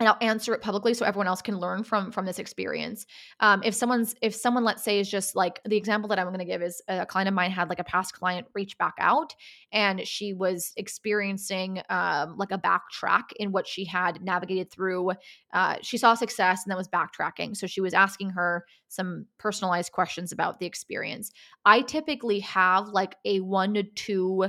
and 0.00 0.08
I'll 0.08 0.18
answer 0.20 0.52
it 0.52 0.60
publicly 0.60 0.92
so 0.92 1.06
everyone 1.06 1.28
else 1.28 1.40
can 1.40 1.58
learn 1.58 1.84
from 1.84 2.10
from 2.10 2.26
this 2.26 2.40
experience. 2.40 3.06
Um, 3.40 3.62
if 3.64 3.74
someone's 3.74 4.14
if 4.22 4.34
someone 4.34 4.64
let's 4.64 4.82
say 4.82 4.98
is 4.98 5.08
just 5.08 5.36
like 5.36 5.60
the 5.64 5.76
example 5.76 6.08
that 6.08 6.18
I'm 6.18 6.26
going 6.26 6.40
to 6.40 6.44
give 6.44 6.62
is 6.62 6.82
a 6.88 7.06
client 7.06 7.28
of 7.28 7.34
mine 7.34 7.52
had 7.52 7.68
like 7.68 7.78
a 7.78 7.84
past 7.84 8.12
client 8.12 8.46
reach 8.54 8.76
back 8.76 8.94
out 8.98 9.34
and 9.72 10.06
she 10.06 10.32
was 10.32 10.72
experiencing 10.76 11.80
um, 11.90 12.36
like 12.36 12.50
a 12.50 12.58
backtrack 12.58 13.32
in 13.36 13.52
what 13.52 13.68
she 13.68 13.84
had 13.84 14.20
navigated 14.22 14.70
through. 14.70 15.12
Uh, 15.52 15.76
she 15.80 15.96
saw 15.96 16.14
success 16.14 16.64
and 16.64 16.70
then 16.70 16.76
was 16.76 16.88
backtracking, 16.88 17.56
so 17.56 17.66
she 17.66 17.80
was 17.80 17.94
asking 17.94 18.30
her 18.30 18.64
some 18.88 19.26
personalized 19.38 19.92
questions 19.92 20.32
about 20.32 20.58
the 20.58 20.66
experience. 20.66 21.30
I 21.64 21.82
typically 21.82 22.40
have 22.40 22.88
like 22.88 23.14
a 23.24 23.40
one 23.40 23.74
to 23.74 23.84
two 23.84 24.46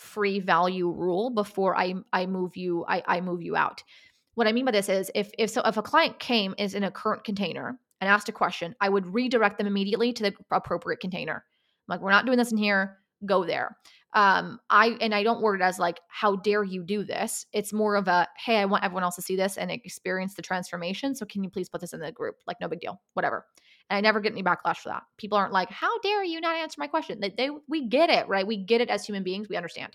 free 0.00 0.40
value 0.40 0.90
rule 0.90 1.28
before 1.28 1.76
I 1.76 1.94
I 2.10 2.24
move 2.24 2.56
you 2.56 2.86
I, 2.88 3.02
I 3.06 3.20
move 3.20 3.42
you 3.42 3.54
out 3.54 3.84
what 4.40 4.48
I 4.48 4.52
mean 4.52 4.64
by 4.64 4.70
this 4.70 4.88
is 4.88 5.10
if 5.14 5.30
if 5.36 5.50
so 5.50 5.60
if 5.66 5.76
a 5.76 5.82
client 5.82 6.18
came 6.18 6.54
is 6.56 6.74
in 6.74 6.82
a 6.82 6.90
current 6.90 7.24
container 7.24 7.78
and 8.00 8.08
asked 8.08 8.30
a 8.30 8.32
question, 8.32 8.74
I 8.80 8.88
would 8.88 9.12
redirect 9.12 9.58
them 9.58 9.66
immediately 9.66 10.14
to 10.14 10.22
the 10.22 10.32
appropriate 10.50 11.00
container. 11.00 11.44
I'm 11.44 11.92
like, 11.92 12.00
we're 12.00 12.10
not 12.10 12.24
doing 12.24 12.38
this 12.38 12.50
in 12.50 12.56
here. 12.56 12.96
Go 13.26 13.44
there. 13.44 13.76
Um, 14.14 14.58
I 14.70 14.96
and 15.02 15.14
I 15.14 15.22
don't 15.24 15.42
word 15.42 15.60
it 15.60 15.64
as 15.64 15.78
like, 15.78 16.00
how 16.08 16.36
dare 16.36 16.64
you 16.64 16.82
do 16.82 17.04
this? 17.04 17.44
It's 17.52 17.70
more 17.74 17.96
of 17.96 18.08
a, 18.08 18.26
hey, 18.42 18.56
I 18.56 18.64
want 18.64 18.82
everyone 18.82 19.02
else 19.02 19.16
to 19.16 19.22
see 19.22 19.36
this 19.36 19.58
and 19.58 19.70
experience 19.70 20.32
the 20.32 20.40
transformation. 20.40 21.14
So 21.14 21.26
can 21.26 21.44
you 21.44 21.50
please 21.50 21.68
put 21.68 21.82
this 21.82 21.92
in 21.92 22.00
the 22.00 22.10
group? 22.10 22.36
Like, 22.46 22.56
no 22.62 22.68
big 22.68 22.80
deal, 22.80 22.98
whatever. 23.12 23.44
And 23.90 23.98
I 23.98 24.00
never 24.00 24.20
get 24.20 24.32
any 24.32 24.42
backlash 24.42 24.78
for 24.78 24.88
that. 24.88 25.02
People 25.18 25.36
aren't 25.36 25.52
like, 25.52 25.70
how 25.70 25.98
dare 25.98 26.24
you 26.24 26.40
not 26.40 26.56
answer 26.56 26.76
my 26.78 26.86
question? 26.86 27.20
They, 27.20 27.34
they 27.36 27.50
we 27.68 27.88
get 27.88 28.08
it, 28.08 28.26
right? 28.26 28.46
We 28.46 28.56
get 28.56 28.80
it 28.80 28.88
as 28.88 29.04
human 29.04 29.22
beings. 29.22 29.50
We 29.50 29.56
understand 29.56 29.92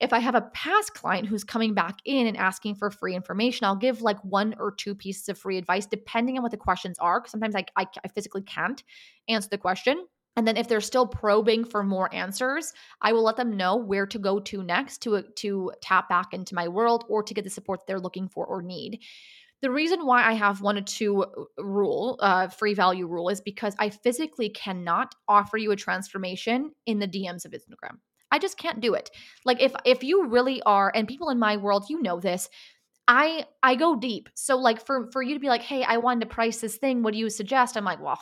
if 0.00 0.12
I 0.12 0.20
have 0.20 0.34
a 0.34 0.42
past 0.52 0.94
client 0.94 1.26
who's 1.26 1.44
coming 1.44 1.74
back 1.74 1.98
in 2.04 2.26
and 2.26 2.36
asking 2.36 2.76
for 2.76 2.90
free 2.90 3.14
information, 3.14 3.64
I'll 3.64 3.76
give 3.76 4.00
like 4.00 4.22
one 4.24 4.54
or 4.58 4.72
two 4.72 4.94
pieces 4.94 5.28
of 5.28 5.38
free 5.38 5.58
advice 5.58 5.86
depending 5.86 6.36
on 6.36 6.42
what 6.42 6.52
the 6.52 6.56
questions 6.56 6.98
are. 6.98 7.24
Sometimes 7.26 7.56
I, 7.56 7.64
I, 7.76 7.86
I 8.04 8.08
physically 8.08 8.42
can't 8.42 8.82
answer 9.28 9.48
the 9.48 9.58
question. 9.58 10.06
And 10.36 10.46
then 10.46 10.56
if 10.56 10.68
they're 10.68 10.80
still 10.80 11.06
probing 11.06 11.64
for 11.64 11.82
more 11.82 12.14
answers, 12.14 12.72
I 13.02 13.12
will 13.12 13.24
let 13.24 13.36
them 13.36 13.56
know 13.56 13.74
where 13.74 14.06
to 14.06 14.18
go 14.20 14.38
to 14.38 14.62
next 14.62 14.98
to 14.98 15.22
to 15.22 15.72
tap 15.82 16.08
back 16.08 16.32
into 16.32 16.54
my 16.54 16.68
world 16.68 17.04
or 17.08 17.24
to 17.24 17.34
get 17.34 17.42
the 17.42 17.50
support 17.50 17.80
they're 17.86 17.98
looking 17.98 18.28
for 18.28 18.46
or 18.46 18.62
need. 18.62 19.00
The 19.62 19.70
reason 19.72 20.06
why 20.06 20.22
I 20.22 20.34
have 20.34 20.60
one 20.60 20.78
or 20.78 20.82
two 20.82 21.24
uh, 21.24 21.26
rule, 21.58 22.16
uh, 22.20 22.46
free 22.46 22.74
value 22.74 23.08
rule, 23.08 23.28
is 23.28 23.40
because 23.40 23.74
I 23.80 23.90
physically 23.90 24.50
cannot 24.50 25.16
offer 25.26 25.56
you 25.56 25.72
a 25.72 25.76
transformation 25.76 26.70
in 26.86 27.00
the 27.00 27.08
DMs 27.08 27.44
of 27.44 27.50
Instagram. 27.50 27.98
I 28.30 28.38
just 28.38 28.58
can't 28.58 28.80
do 28.80 28.94
it. 28.94 29.10
Like 29.44 29.60
if 29.60 29.72
if 29.84 30.02
you 30.02 30.26
really 30.26 30.62
are 30.62 30.92
and 30.94 31.08
people 31.08 31.30
in 31.30 31.38
my 31.38 31.56
world, 31.56 31.86
you 31.88 32.02
know 32.02 32.20
this, 32.20 32.48
I 33.06 33.46
I 33.62 33.74
go 33.74 33.96
deep. 33.96 34.28
So 34.34 34.56
like 34.56 34.84
for 34.84 35.10
for 35.12 35.22
you 35.22 35.34
to 35.34 35.40
be 35.40 35.48
like, 35.48 35.62
"Hey, 35.62 35.82
I 35.82 35.96
wanted 35.96 36.20
to 36.20 36.34
price 36.34 36.60
this 36.60 36.76
thing. 36.76 37.02
What 37.02 37.14
do 37.14 37.18
you 37.18 37.30
suggest?" 37.30 37.76
I'm 37.76 37.84
like, 37.84 38.02
"Well, 38.02 38.20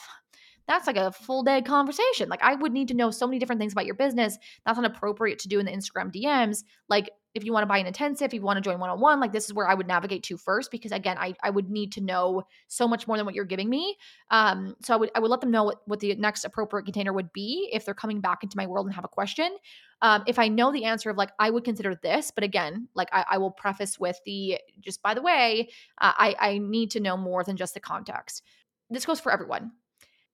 that's 0.69 0.87
like 0.87 0.97
a 0.97 1.13
full 1.13 1.43
day 1.43 1.63
conversation. 1.63 2.29
Like 2.29 2.43
I 2.43 2.55
would 2.55 2.73
need 2.73 2.89
to 2.89 2.95
know 2.95 3.11
so 3.11 3.27
many 3.27 3.39
different 3.39 3.61
things 3.61 3.73
about 3.73 3.87
your 3.87 3.95
business. 3.95 4.39
That's 4.65 4.79
not 4.79 4.91
appropriate 4.91 5.39
to 5.41 5.49
do 5.49 5.59
in 5.59 5.67
the 5.67 5.73
Instagram 5.73 6.13
DMs. 6.13 6.65
Like 6.89 7.11
if 7.37 7.45
you 7.45 7.53
want 7.53 7.65
to 7.65 7.67
buy 7.67 7.77
an 7.77 7.87
intensive, 7.87 8.25
if 8.25 8.35
you 8.35 8.41
want 8.41 8.57
to 8.57 8.63
join 8.63 8.81
one 8.81 8.89
on 8.89 8.99
one, 8.99 9.21
like 9.21 9.31
this 9.31 9.45
is 9.45 9.53
where 9.53 9.69
I 9.69 9.75
would 9.75 9.87
navigate 9.87 10.23
to 10.25 10.39
first 10.39 10.71
because 10.71 10.91
again, 10.91 11.19
I, 11.19 11.35
I 11.43 11.51
would 11.51 11.71
need 11.71 11.93
to 11.93 12.01
know 12.01 12.45
so 12.67 12.89
much 12.89 13.07
more 13.07 13.19
than 13.19 13.27
what 13.27 13.35
you're 13.35 13.45
giving 13.45 13.69
me. 13.69 13.99
Um, 14.31 14.75
so 14.83 14.95
I 14.95 14.97
would 14.97 15.11
I 15.15 15.21
would 15.21 15.31
let 15.31 15.43
them 15.43 15.51
know 15.51 15.65
what, 15.65 15.83
what 15.85 16.01
the 16.01 16.15
next 16.15 16.47
appropriate 16.47 16.85
container 16.85 17.13
would 17.13 17.31
be 17.35 17.69
if 17.75 17.85
they're 17.85 17.93
coming 17.93 18.23
back 18.23 18.43
into 18.43 18.57
my 18.57 18.67
world 18.67 18.87
and 18.87 18.95
have 18.95 19.05
a 19.05 19.09
question. 19.09 19.55
Um, 20.01 20.25
if 20.27 20.39
I 20.39 20.49
know 20.49 20.73
the 20.73 20.85
answer 20.85 21.11
of 21.11 21.19
like 21.19 21.31
I 21.39 21.51
would 21.51 21.63
consider 21.63 21.95
this, 21.95 22.31
but 22.31 22.43
again, 22.43 22.89
like 22.95 23.11
I, 23.13 23.27
I 23.33 23.39
will 23.39 23.51
preface 23.51 24.01
with 24.01 24.19
the 24.25 24.59
just 24.81 25.03
by 25.03 25.13
the 25.13 25.21
way, 25.21 25.69
uh, 26.01 26.13
I 26.17 26.35
I 26.41 26.59
need 26.59 26.91
to 26.93 27.01
know 27.01 27.19
more 27.19 27.45
than 27.45 27.59
just 27.59 27.75
the 27.75 27.81
context. 27.81 28.43
This 28.89 29.05
goes 29.05 29.21
for 29.21 29.31
everyone 29.31 29.73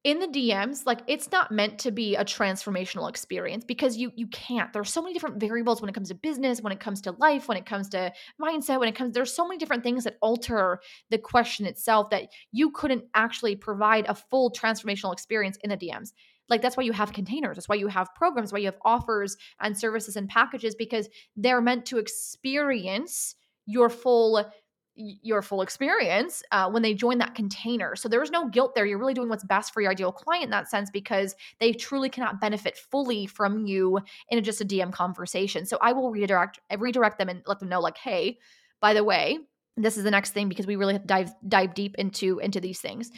in 0.05 0.19
the 0.19 0.27
DMs, 0.27 0.85
like 0.85 1.01
it's 1.07 1.31
not 1.31 1.53
meant 1.53 1.79
to 1.81 1.93
be 1.93 2.17
a 2.17 2.25
transformational 2.25 3.09
experience 3.09 3.65
because 3.65 3.97
you 3.97 4.11
you 4.17 4.27
can't. 4.29 4.73
There's 4.73 4.93
so 4.93 5.01
many 5.01 5.15
different 5.15 5.39
variables 5.39 5.81
when 5.81 5.89
it 5.89 5.93
comes 5.93 6.09
to 6.09 6.15
business, 6.15 6.61
when 6.61 6.73
it 6.73 6.81
comes 6.81 7.01
to 7.03 7.13
life, 7.13 7.47
when 7.47 7.57
it 7.57 7.67
comes 7.67 7.89
to 7.91 8.13
mindset, 8.41 8.81
when 8.81 8.89
it 8.89 8.97
comes 8.97 9.15
there's 9.15 9.35
so 9.35 9.47
many 9.47 9.59
different 9.59 9.85
things 9.85 10.05
that 10.05 10.17
alter 10.21 10.81
the 11.11 11.19
question 11.19 11.67
itself 11.67 12.11
that 12.11 12.29
you 12.51 12.71
couldn't 12.73 13.05
actually 13.15 13.55
provide 13.55 14.07
a 14.09 14.15
full 14.15 14.51
transformational 14.51 15.13
experience 15.13 15.57
in 15.63 15.71
the 15.71 15.77
DMs. 15.77 16.13
Like 16.49 16.63
that's 16.63 16.77
why 16.77 16.83
you 16.83 16.93
have 16.93 17.13
containers. 17.13 17.57
That's 17.57 17.69
why 17.69 17.77
you 17.77 17.87
have 17.87 18.13
programs, 18.17 18.53
why 18.53 18.59
you 18.59 18.67
have 18.67 18.79
offers 18.85 19.37
and 19.61 19.79
services 19.79 20.17
and 20.17 20.29
packages 20.29 20.75
because 20.75 21.09
they're 21.37 21.61
meant 21.61 21.87
to 21.87 21.99
experience 21.99 23.37
your 23.67 23.89
full 23.89 24.45
your 24.95 25.41
full 25.41 25.63
experience 25.63 26.43
uh, 26.53 26.69
when 26.71 26.83
they 26.83 26.93
join 26.95 27.19
that 27.19 27.35
container. 27.35 27.97
So 27.97 28.09
there's 28.09 28.31
no 28.31 28.49
guilt 28.49 28.75
there. 28.75 28.85
You're 28.85 28.99
really 28.99 29.15
doing 29.15 29.29
what's 29.29 29.45
best 29.45 29.73
for 29.73 29.81
your 29.81 29.91
ideal 29.91 30.13
client 30.13 30.45
in 30.45 30.51
that 30.51 30.69
sense 30.69 30.91
because 30.91 31.35
they 31.61 31.73
truly 31.73 32.11
cannot 32.11 32.41
benefit 32.41 32.77
fully 32.77 33.27
from 33.27 33.67
you 33.67 34.01
in 34.29 34.45
just 34.45 34.61
a 34.61 34.65
DM 34.65 34.93
conversation. 34.93 35.65
So 35.65 35.79
I 35.81 35.93
will 35.93 36.11
redirect 36.11 36.61
redirect 36.79 37.19
them 37.19 37.29
and 37.29 37.43
let 37.47 37.59
them 37.59 37.69
know 37.69 37.81
like, 37.81 37.97
hey, 37.97 38.39
by 38.81 38.93
the 38.93 39.05
way, 39.05 39.39
this 39.77 39.97
is 39.97 40.05
the 40.05 40.11
next 40.11 40.33
thing 40.33 40.49
because 40.49 40.67
we 40.67 40.77
really 40.77 40.99
dive 40.99 41.33
dive 41.49 41.75
deep 41.75 41.95
into 41.97 42.39
into 42.39 42.61
these 42.61 42.81
things. 42.81 43.11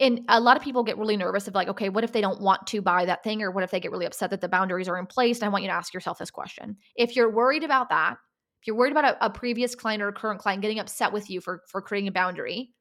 And 0.00 0.20
a 0.28 0.38
lot 0.38 0.56
of 0.56 0.62
people 0.62 0.84
get 0.84 0.96
really 0.96 1.16
nervous 1.16 1.48
of 1.48 1.54
like, 1.54 1.68
okay, 1.68 1.88
what 1.88 2.04
if 2.04 2.12
they 2.12 2.20
don't 2.20 2.40
want 2.40 2.68
to 2.68 2.80
buy 2.80 3.06
that 3.06 3.24
thing, 3.24 3.42
or 3.42 3.50
what 3.50 3.64
if 3.64 3.72
they 3.72 3.80
get 3.80 3.90
really 3.90 4.06
upset 4.06 4.30
that 4.30 4.40
the 4.40 4.48
boundaries 4.48 4.88
are 4.88 4.96
in 4.96 5.06
place? 5.06 5.38
And 5.38 5.46
I 5.46 5.48
want 5.48 5.64
you 5.64 5.70
to 5.70 5.74
ask 5.74 5.92
yourself 5.92 6.18
this 6.18 6.30
question: 6.30 6.76
If 6.94 7.16
you're 7.16 7.30
worried 7.30 7.64
about 7.64 7.88
that, 7.88 8.18
if 8.60 8.66
you're 8.66 8.76
worried 8.76 8.92
about 8.92 9.04
a, 9.04 9.26
a 9.26 9.30
previous 9.30 9.74
client 9.74 10.02
or 10.02 10.08
a 10.08 10.12
current 10.12 10.40
client 10.40 10.62
getting 10.62 10.78
upset 10.78 11.12
with 11.12 11.30
you 11.30 11.40
for, 11.40 11.62
for 11.68 11.80
creating 11.80 12.08
a 12.08 12.12
boundary, 12.12 12.72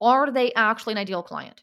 are 0.00 0.30
they 0.30 0.52
actually 0.54 0.92
an 0.92 0.98
ideal 0.98 1.22
client? 1.22 1.62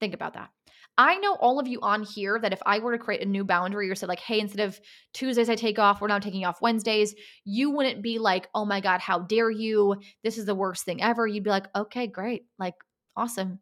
Think 0.00 0.14
about 0.14 0.34
that. 0.34 0.50
I 0.98 1.18
know 1.18 1.34
all 1.34 1.60
of 1.60 1.68
you 1.68 1.78
on 1.82 2.04
here 2.04 2.38
that 2.40 2.54
if 2.54 2.62
I 2.64 2.78
were 2.78 2.92
to 2.92 3.02
create 3.02 3.20
a 3.20 3.26
new 3.26 3.44
boundary 3.44 3.90
or 3.90 3.94
said, 3.94 4.08
like, 4.08 4.20
hey, 4.20 4.40
instead 4.40 4.66
of 4.66 4.80
Tuesdays 5.12 5.50
I 5.50 5.54
take 5.54 5.78
off, 5.78 6.00
we're 6.00 6.08
now 6.08 6.18
taking 6.18 6.46
off 6.46 6.62
Wednesdays, 6.62 7.14
you 7.44 7.70
wouldn't 7.70 8.02
be 8.02 8.18
like, 8.18 8.48
oh 8.54 8.64
my 8.64 8.80
God, 8.80 9.00
how 9.00 9.18
dare 9.18 9.50
you? 9.50 9.96
This 10.24 10.38
is 10.38 10.46
the 10.46 10.54
worst 10.54 10.84
thing 10.84 11.02
ever. 11.02 11.26
You'd 11.26 11.44
be 11.44 11.50
like, 11.50 11.66
okay, 11.76 12.06
great. 12.06 12.46
Like, 12.58 12.74
awesome. 13.14 13.58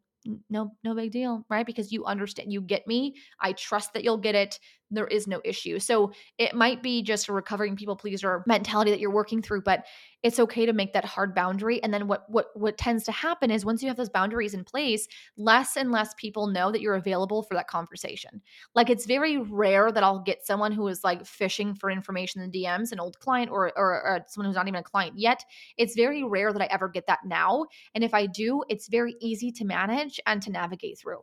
No, 0.49 0.73
no 0.85 0.95
big 0.95 1.11
deal, 1.11 1.45
right? 1.51 1.67
Because 1.67 1.93
you 1.93 2.05
understand, 2.05 2.53
you 2.53 2.61
get 2.61 2.87
me. 2.87 3.17
I 3.41 3.53
trust 3.53 3.93
that 3.95 4.05
you'll 4.05 4.17
get 4.17 4.37
it 4.37 4.59
there 4.95 5.07
is 5.07 5.27
no 5.27 5.41
issue. 5.45 5.79
So 5.79 6.13
it 6.39 6.55
might 6.55 6.83
be 6.83 7.03
just 7.03 7.29
a 7.29 7.33
recovering 7.33 7.77
people 7.77 7.97
pleaser 7.97 8.43
mentality 8.47 8.91
that 8.91 9.01
you're 9.01 9.11
working 9.11 9.43
through, 9.43 9.63
but 9.63 9.85
it's 10.23 10.41
okay 10.41 10.65
to 10.65 10.73
make 10.73 10.95
that 10.95 11.05
hard 11.05 11.35
boundary. 11.35 11.83
And 11.83 11.93
then 11.93 12.09
what 12.09 12.25
what 12.31 12.47
what 12.55 12.79
tends 12.79 13.05
to 13.05 13.13
happen 13.13 13.51
is 13.51 13.65
once 13.65 13.83
you 13.83 13.89
have 13.89 13.97
those 13.97 14.09
boundaries 14.09 14.55
in 14.55 14.65
place, 14.65 15.07
less 15.37 15.77
and 15.77 15.93
less 15.93 16.15
people 16.17 16.47
know 16.47 16.73
that 16.73 16.81
you're 16.81 16.95
available 16.95 17.43
for 17.43 17.55
that 17.55 17.69
conversation. 17.69 18.41
Like 18.75 18.89
it's 18.89 19.05
very 19.05 19.37
rare 19.37 19.93
that 19.93 20.03
I'll 20.03 20.21
get 20.21 20.47
someone 20.47 20.73
who 20.73 20.89
is 20.89 21.05
like 21.05 21.27
fishing 21.27 21.75
for 21.75 21.91
information 21.91 22.41
in 22.41 22.51
DMs, 22.51 22.91
an 22.91 23.01
old 23.01 23.19
client 23.19 23.51
or, 23.51 23.73
or 23.77 24.03
or 24.03 24.25
someone 24.27 24.49
who's 24.49 24.57
not 24.57 24.67
even 24.67 24.81
a 24.81 24.83
client 24.83 25.19
yet. 25.19 25.45
It's 25.77 25.95
very 25.95 26.25
rare 26.25 26.53
that 26.53 26.63
I 26.63 26.67
ever 26.67 26.89
get 26.89 27.07
that 27.07 27.21
now. 27.27 27.67
And 27.95 28.03
if 28.03 28.15
I 28.15 28.27
do, 28.27 28.65
it's 28.69 28.89
very 28.89 29.17
easy 29.21 29.53
to 29.53 29.65
manage 29.67 30.19
and 30.27 30.41
to 30.43 30.51
navigate 30.51 30.99
through. 30.99 31.21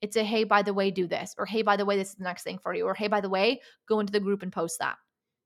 It's 0.00 0.16
a 0.16 0.24
hey, 0.24 0.44
by 0.44 0.62
the 0.62 0.74
way, 0.74 0.90
do 0.90 1.06
this, 1.06 1.34
or 1.38 1.46
hey, 1.46 1.62
by 1.62 1.76
the 1.76 1.84
way, 1.84 1.96
this 1.96 2.10
is 2.10 2.14
the 2.16 2.24
next 2.24 2.42
thing 2.42 2.58
for 2.58 2.74
you, 2.74 2.84
or 2.84 2.94
hey, 2.94 3.08
by 3.08 3.20
the 3.20 3.30
way, 3.30 3.60
go 3.88 4.00
into 4.00 4.12
the 4.12 4.20
group 4.20 4.42
and 4.42 4.52
post 4.52 4.78
that. 4.80 4.96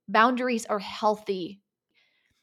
Boundaries 0.08 0.66
are 0.66 0.78
healthy. 0.78 1.60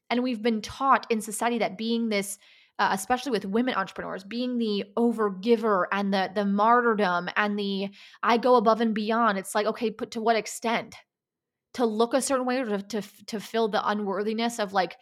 And 0.09 0.23
we've 0.23 0.41
been 0.41 0.61
taught 0.61 1.05
in 1.09 1.19
society 1.19 1.57
that 1.57 1.77
being 1.77 2.07
this 2.07 2.37
uh, 2.79 2.89
especially 2.91 3.31
with 3.31 3.45
women 3.45 3.73
entrepreneurs, 3.73 4.23
being 4.23 4.57
the 4.57 4.83
overgiver 4.97 5.85
and 5.91 6.13
the 6.13 6.29
the 6.35 6.45
martyrdom 6.45 7.27
and 7.35 7.57
the 7.57 7.89
I 8.21 8.37
go 8.37 8.55
above 8.55 8.81
and 8.81 8.93
beyond. 8.93 9.37
It's 9.37 9.55
like, 9.55 9.65
okay, 9.65 9.89
put 9.89 10.11
to 10.11 10.21
what 10.21 10.35
extent? 10.35 10.95
To 11.73 11.85
look 11.85 12.13
a 12.13 12.21
certain 12.21 12.45
way 12.45 12.59
or 12.59 12.65
to 12.65 12.81
to, 13.01 13.25
to 13.27 13.39
fill 13.39 13.67
the 13.67 13.87
unworthiness 13.87 14.59
of 14.59 14.73
like 14.73 14.95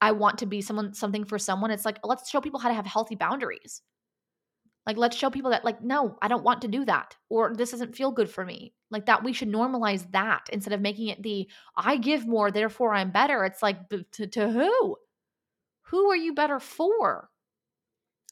I 0.00 0.12
want 0.12 0.38
to 0.38 0.46
be 0.46 0.60
someone 0.60 0.92
something 0.92 1.24
for 1.24 1.38
someone. 1.38 1.70
It's 1.70 1.86
like 1.86 1.98
let's 2.04 2.28
show 2.30 2.40
people 2.40 2.60
how 2.60 2.68
to 2.68 2.74
have 2.74 2.86
healthy 2.86 3.14
boundaries. 3.14 3.82
Like 4.86 4.96
let's 4.96 5.16
show 5.16 5.30
people 5.30 5.50
that 5.50 5.64
like 5.64 5.82
no, 5.82 6.16
I 6.22 6.28
don't 6.28 6.44
want 6.44 6.62
to 6.62 6.68
do 6.68 6.84
that 6.84 7.16
or 7.28 7.54
this 7.54 7.72
doesn't 7.72 7.96
feel 7.96 8.12
good 8.12 8.30
for 8.30 8.44
me. 8.44 8.72
Like 8.90 9.06
that 9.06 9.24
we 9.24 9.32
should 9.32 9.48
normalize 9.50 10.10
that 10.12 10.48
instead 10.52 10.72
of 10.72 10.80
making 10.80 11.08
it 11.08 11.22
the 11.22 11.48
I 11.76 11.96
give 11.96 12.26
more 12.26 12.50
therefore 12.50 12.94
I'm 12.94 13.10
better. 13.10 13.44
It's 13.44 13.62
like 13.62 13.88
to, 13.88 14.26
to 14.28 14.48
who? 14.48 14.96
Who 15.90 16.10
are 16.10 16.16
you 16.16 16.34
better 16.34 16.60
for? 16.60 17.30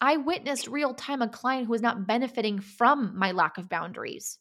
I 0.00 0.16
witnessed 0.16 0.68
real 0.68 0.94
time 0.94 1.22
a 1.22 1.28
client 1.28 1.66
who 1.66 1.72
was 1.72 1.82
not 1.82 2.06
benefiting 2.06 2.60
from 2.60 3.16
my 3.16 3.32
lack 3.32 3.58
of 3.58 3.68
boundaries. 3.68 4.38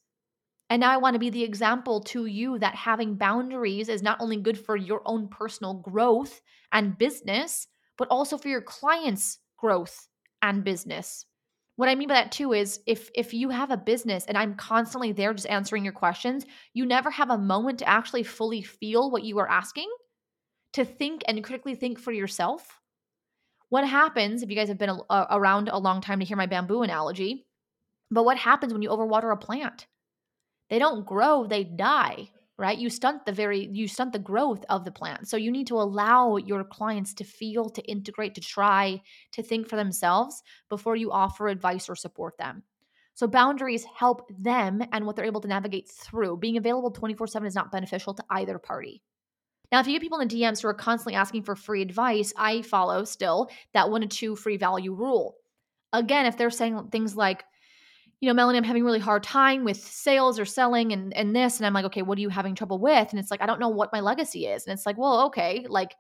And 0.70 0.80
now 0.80 0.92
I 0.92 0.98
want 0.98 1.14
to 1.14 1.20
be 1.20 1.30
the 1.30 1.44
example 1.44 2.02
to 2.02 2.26
you 2.26 2.58
that 2.60 2.76
having 2.76 3.16
boundaries 3.16 3.90
is 3.90 4.02
not 4.02 4.20
only 4.20 4.38
good 4.38 4.58
for 4.58 4.76
your 4.76 5.02
own 5.06 5.28
personal 5.28 5.76
growth 5.76 6.42
and 6.72 6.98
business, 6.98 7.68
but 7.98 8.08
also 8.10 8.38
for 8.38 8.48
your 8.48 8.62
clients' 8.62 9.40
growth 9.58 10.08
and 10.42 10.64
business. 10.64 11.26
What 11.76 11.90
I 11.90 11.96
mean 11.96 12.08
by 12.08 12.16
that 12.16 12.32
too 12.32 12.54
is 12.54 12.80
if 12.86 13.10
if 13.16 13.34
you 13.34 13.50
have 13.50 13.72
a 13.72 13.78
business 13.78 14.26
and 14.26 14.38
I'm 14.38 14.56
constantly 14.56 15.12
there 15.12 15.34
just 15.34 15.50
answering 15.50 15.84
your 15.84 15.94
questions, 15.94 16.46
you 16.74 16.86
never 16.86 17.10
have 17.10 17.32
a 17.32 17.38
moment 17.38 17.80
to 17.80 17.90
actually 17.90 18.24
fully 18.24 18.62
feel 18.62 19.10
what 19.10 19.24
you 19.24 19.40
are 19.40 19.50
asking, 19.50 19.90
to 20.74 20.86
think 20.86 21.24
and 21.28 21.44
critically 21.44 21.76
think 21.76 22.00
for 22.00 22.12
yourself. 22.12 22.80
What 23.70 23.88
happens 23.88 24.44
if 24.44 24.52
you 24.52 24.56
guys 24.56 24.68
have 24.68 24.78
been 24.78 24.90
a, 24.90 24.98
a, 24.98 25.06
uh, 25.10 25.28
around 25.32 25.68
a 25.70 25.80
long 25.80 26.00
time 26.00 26.20
to 26.20 26.26
hear 26.26 26.38
my 26.38 26.46
bamboo 26.46 26.84
analogy? 26.84 27.48
But 28.12 28.26
what 28.26 28.38
happens 28.38 28.72
when 28.72 28.84
you 28.84 28.90
overwater 28.90 29.34
a 29.34 29.38
plant? 29.38 29.88
They 30.70 30.78
don't 30.78 31.08
grow, 31.08 31.48
they 31.48 31.64
die 31.64 32.30
right? 32.58 32.78
You 32.78 32.90
stunt 32.90 33.26
the 33.26 33.32
very 33.32 33.70
you 33.72 33.88
stunt 33.88 34.14
the 34.14 34.20
growth 34.20 34.64
of 34.70 34.86
the 34.86 34.92
plant. 34.92 35.28
So 35.28 35.38
you 35.38 35.52
need 35.52 35.68
to 35.68 35.76
allow 35.76 36.38
your 36.38 36.64
clients 36.64 37.14
to 37.16 37.24
feel 37.24 37.70
to 37.70 37.82
integrate 37.84 38.36
to 38.36 38.42
try 38.42 39.02
to 39.32 39.44
think 39.44 39.68
for 39.68 39.76
themselves 39.76 40.44
before 40.70 40.96
you 40.96 41.12
offer 41.12 41.48
advice 41.48 41.90
or 41.90 41.96
support 41.96 42.38
them. 42.38 42.64
So 43.16 43.28
boundaries 43.28 43.86
help 43.86 44.28
them 44.38 44.82
and 44.92 45.06
what 45.06 45.16
they're 45.16 45.26
able 45.26 45.42
to 45.42 45.48
navigate 45.48 45.90
through. 45.90 46.38
Being 46.38 46.58
available 46.58 46.92
24/7 46.92 47.46
is 47.46 47.56
not 47.56 47.72
beneficial 47.72 48.14
to 48.16 48.24
either 48.30 48.58
party. 48.60 49.04
Now, 49.72 49.80
if 49.80 49.88
you 49.88 49.94
get 49.94 50.02
people 50.02 50.20
in 50.20 50.28
the 50.28 50.36
DMs 50.36 50.62
who 50.62 50.68
are 50.68 50.74
constantly 50.74 51.16
asking 51.16 51.44
for 51.44 51.56
free 51.56 51.82
advice, 51.82 52.32
I 52.38 52.62
follow 52.62 53.04
still 53.06 53.50
that 53.74 53.90
one 53.90 54.02
to 54.02 54.08
two 54.08 54.36
free 54.36 54.58
value 54.58 54.94
rule. 54.94 55.36
Again, 55.92 56.28
if 56.28 56.38
they're 56.38 56.52
saying 56.52 56.90
things 56.90 57.16
like, 57.16 57.44
you 58.24 58.30
know, 58.30 58.34
Melanie, 58.34 58.58
I'm 58.58 58.64
having 58.64 58.84
a 58.84 58.86
really 58.86 59.02
hard 59.02 59.22
time 59.22 59.66
with 59.66 59.76
sales 59.76 60.40
or 60.40 60.46
selling 60.46 60.94
and 60.94 61.14
and 61.14 61.36
this. 61.36 61.58
And 61.58 61.68
I'm 61.68 61.74
like, 61.74 61.84
okay, 61.84 62.04
what 62.04 62.18
are 62.18 62.22
you 62.22 62.30
having 62.30 62.56
trouble 62.56 62.80
with? 62.80 63.10
And 63.12 63.20
it's 63.20 63.30
like, 63.30 63.42
I 63.42 63.46
don't 63.46 63.60
know 63.60 63.68
what 63.68 63.92
my 63.92 64.00
legacy 64.00 64.46
is. 64.46 64.66
And 64.66 64.74
it's 64.74 64.86
like, 64.86 64.98
well, 64.98 65.26
okay, 65.26 65.66
like 65.68 65.94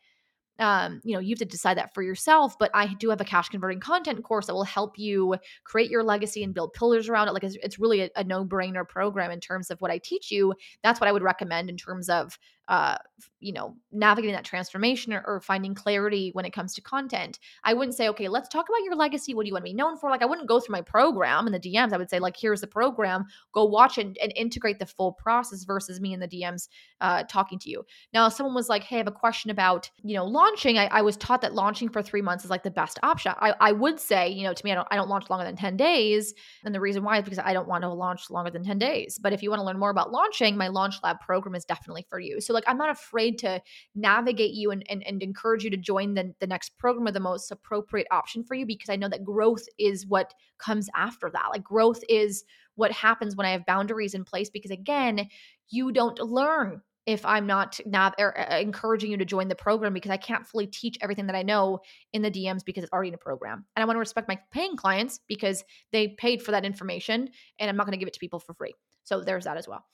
um, 0.58 1.01
you 1.03 1.13
know, 1.13 1.20
you 1.20 1.32
have 1.32 1.39
to 1.39 1.46
decide 1.46 1.77
that 1.77 1.94
for 1.94 2.01
yourself. 2.01 2.58
But 2.58 2.72
I 2.74 2.94
do 2.94 3.10
have 3.10 3.20
a 3.20 3.25
cash 3.25 3.50
converting 3.50 3.82
content 3.82 4.24
course 4.24 4.46
that 4.46 4.53
will 4.53 4.63
help 4.63 4.98
you 4.98 5.36
create 5.65 5.92
your 5.92 6.01
legacy 6.01 6.44
and 6.46 6.53
build 6.53 6.72
pillars 6.72 7.10
around 7.10 7.27
it. 7.27 7.34
Like 7.34 7.44
it's, 7.44 7.58
it's 7.62 7.77
really 7.77 8.03
a, 8.03 8.10
a 8.15 8.24
no 8.24 8.46
brainer 8.46 8.88
program 8.88 9.30
in 9.30 9.42
terms 9.42 9.70
of 9.70 9.82
what 9.82 9.92
I 9.92 9.98
teach 9.98 10.32
you. 10.32 10.53
That's 10.82 11.01
what 11.01 11.10
I 11.10 11.12
would 11.12 11.24
recommend 11.24 11.70
in 11.70 11.75
terms 11.75 12.08
of, 12.08 12.39
uh, 12.67 12.98
you 13.39 13.51
know, 13.51 13.75
navigating 13.91 14.36
that 14.36 14.46
transformation 14.46 15.13
or, 15.13 15.22
or, 15.27 15.41
finding 15.41 15.75
clarity 15.75 16.29
when 16.32 16.46
it 16.46 16.53
comes 16.53 16.74
to 16.74 16.82
content. 16.82 17.39
I 17.65 17.74
wouldn't 17.74 17.96
say, 17.96 18.08
okay, 18.10 18.29
let's 18.29 18.48
talk 18.48 18.70
about 18.70 18.84
your 18.86 18.96
legacy. 18.96 19.34
What 19.34 19.43
do 19.43 19.48
you 19.48 19.53
want 19.53 19.65
to 19.65 19.70
be 19.70 19.74
known 19.74 19.98
for? 19.98 20.10
Like, 20.10 20.22
I 20.22 20.25
wouldn't 20.25 20.48
go 20.48 20.60
through 20.60 20.74
my 20.74 20.82
program 20.82 21.46
in 21.46 21.51
the 21.51 21.60
DMs. 21.60 21.91
I 21.91 21.98
would 21.98 22.10
say, 22.10 22.20
like, 22.20 22.38
here's 22.38 22.62
the 22.62 22.67
program. 22.67 23.25
Go 23.51 23.65
watch 23.65 23.98
and, 23.98 24.17
and 24.22 24.32
integrate 24.38 24.79
the 24.79 24.86
full 24.86 25.12
process 25.12 25.65
versus 25.65 26.00
me 26.00 26.13
in 26.13 26.22
the 26.22 26.27
DMs 26.27 26.70
uh, 27.01 27.24
talking 27.24 27.60
to 27.60 27.70
you. 27.70 27.84
Now, 28.13 28.27
if 28.27 28.34
someone 28.34 28.55
was 28.55 28.70
like, 28.70 28.84
hey, 28.84 28.96
I 28.96 29.00
have 29.00 29.08
a 29.08 29.12
question 29.12 29.51
about, 29.51 29.90
you 30.03 30.16
know, 30.16 30.25
launching, 30.25 30.77
I, 30.77 30.85
I, 30.85 31.01
was 31.01 31.18
taught 31.18 31.42
that 31.42 31.53
launching 31.53 31.90
for 31.90 32.01
three 32.01 32.22
months 32.22 32.46
is 32.46 32.50
like 32.50 32.64
the 32.64 32.72
best 32.72 32.98
option. 33.03 33.33
I, 33.40 33.53
I 33.59 33.72
would 33.74 34.00
say, 34.00 34.29
you 34.29 34.44
know, 34.44 34.53
to 34.53 34.66
me, 34.66 34.72
I 34.72 34.75
don't, 34.75 34.87
I 34.90 34.96
don't 34.96 35.09
launch 35.09 35.29
longer 35.29 35.44
than 35.44 35.57
10 35.57 35.75
days. 35.75 36.33
And 36.64 36.74
the 36.74 36.79
reason 36.79 37.03
why 37.03 37.18
is 37.18 37.25
because 37.25 37.40
I 37.40 37.51
don't 37.51 37.68
want 37.68 37.81
to 37.81 37.90
launch 37.90 38.29
longer 38.29 38.51
than 38.51 38.64
10 38.64 38.79
days. 38.79 39.20
But 39.22 39.33
if 39.33 39.44
you 39.44 39.50
want 39.50 39.59
to 39.59 39.66
learn 39.66 39.79
more 39.79 39.90
about 39.90 40.14
launching, 40.14 40.55
my 40.55 40.70
Launch 40.70 40.96
Lab 41.03 41.20
program 41.20 41.55
is 41.55 41.66
definitely 41.66 42.05
for 42.09 42.20
you. 42.20 42.40
So, 42.40 42.52
like, 42.53 42.63
I'm 42.68 42.77
not 42.77 42.89
afraid 42.89 43.37
to 43.39 43.61
navigate 43.96 44.53
you 44.53 44.72
and, 44.72 44.83
and, 44.89 45.03
and 45.05 45.22
encourage 45.22 45.63
you 45.63 45.70
to 45.70 45.77
join 45.77 46.13
the, 46.13 46.33
the 46.39 46.48
next 46.48 46.77
program 46.77 47.07
or 47.07 47.11
the 47.11 47.20
most 47.20 47.51
appropriate 47.51 48.07
option 48.11 48.44
for 48.44 48.55
you 48.55 48.66
because 48.66 48.89
I 48.89 48.96
know 48.96 49.09
that 49.09 49.24
growth 49.24 49.66
is 49.77 50.07
what 50.07 50.33
comes 50.57 50.89
after 50.96 51.29
that. 51.31 51.50
Like, 51.51 51.63
growth 51.63 52.03
is 52.09 52.44
what 52.75 52.92
happens 52.92 53.35
when 53.35 53.46
I 53.46 53.51
have 53.51 53.66
boundaries 53.66 54.13
in 54.13 54.24
place 54.24 54.50
because, 54.50 54.72
again, 54.72 55.27
you 55.70 55.92
don't 55.92 56.20
learn 56.20 56.81
if 57.05 57.25
I'm 57.25 57.46
not 57.46 57.79
nav- 57.85 58.13
er, 58.20 58.31
encouraging 58.31 59.11
you 59.11 59.18
to 59.18 59.25
join 59.25 59.48
the 59.48 59.55
program 59.55 59.94
because 59.94 60.11
I 60.11 60.18
can't 60.18 60.46
fully 60.46 60.68
teach 60.68 60.98
everything 61.01 61.27
that 61.27 61.35
I 61.35 61.44
know 61.44 61.79
in 62.13 62.22
the 62.22 62.31
DMs 62.31 62.63
because 62.63 62.83
it's 62.83 62.94
already 62.94 63.09
in 63.09 63.16
a 63.16 63.18
program. 63.18 63.66
And 63.75 63.83
I 63.83 63.85
want 63.85 63.96
to 63.96 64.00
respect 64.00 64.27
my 64.27 64.39
paying 64.51 64.77
clients 64.77 65.20
because 65.27 65.63
they 65.92 66.09
paid 66.09 66.42
for 66.42 66.51
that 66.51 66.66
information 66.66 67.29
and 67.59 67.70
I'm 67.70 67.75
not 67.75 67.85
going 67.85 67.94
to 67.94 67.98
give 67.98 68.07
it 68.07 68.13
to 68.13 68.20
people 68.20 68.39
for 68.39 68.53
free. 68.53 68.74
So 69.03 69.22
there's 69.22 69.44
that 69.44 69.57
as 69.57 69.68
well. 69.68 69.85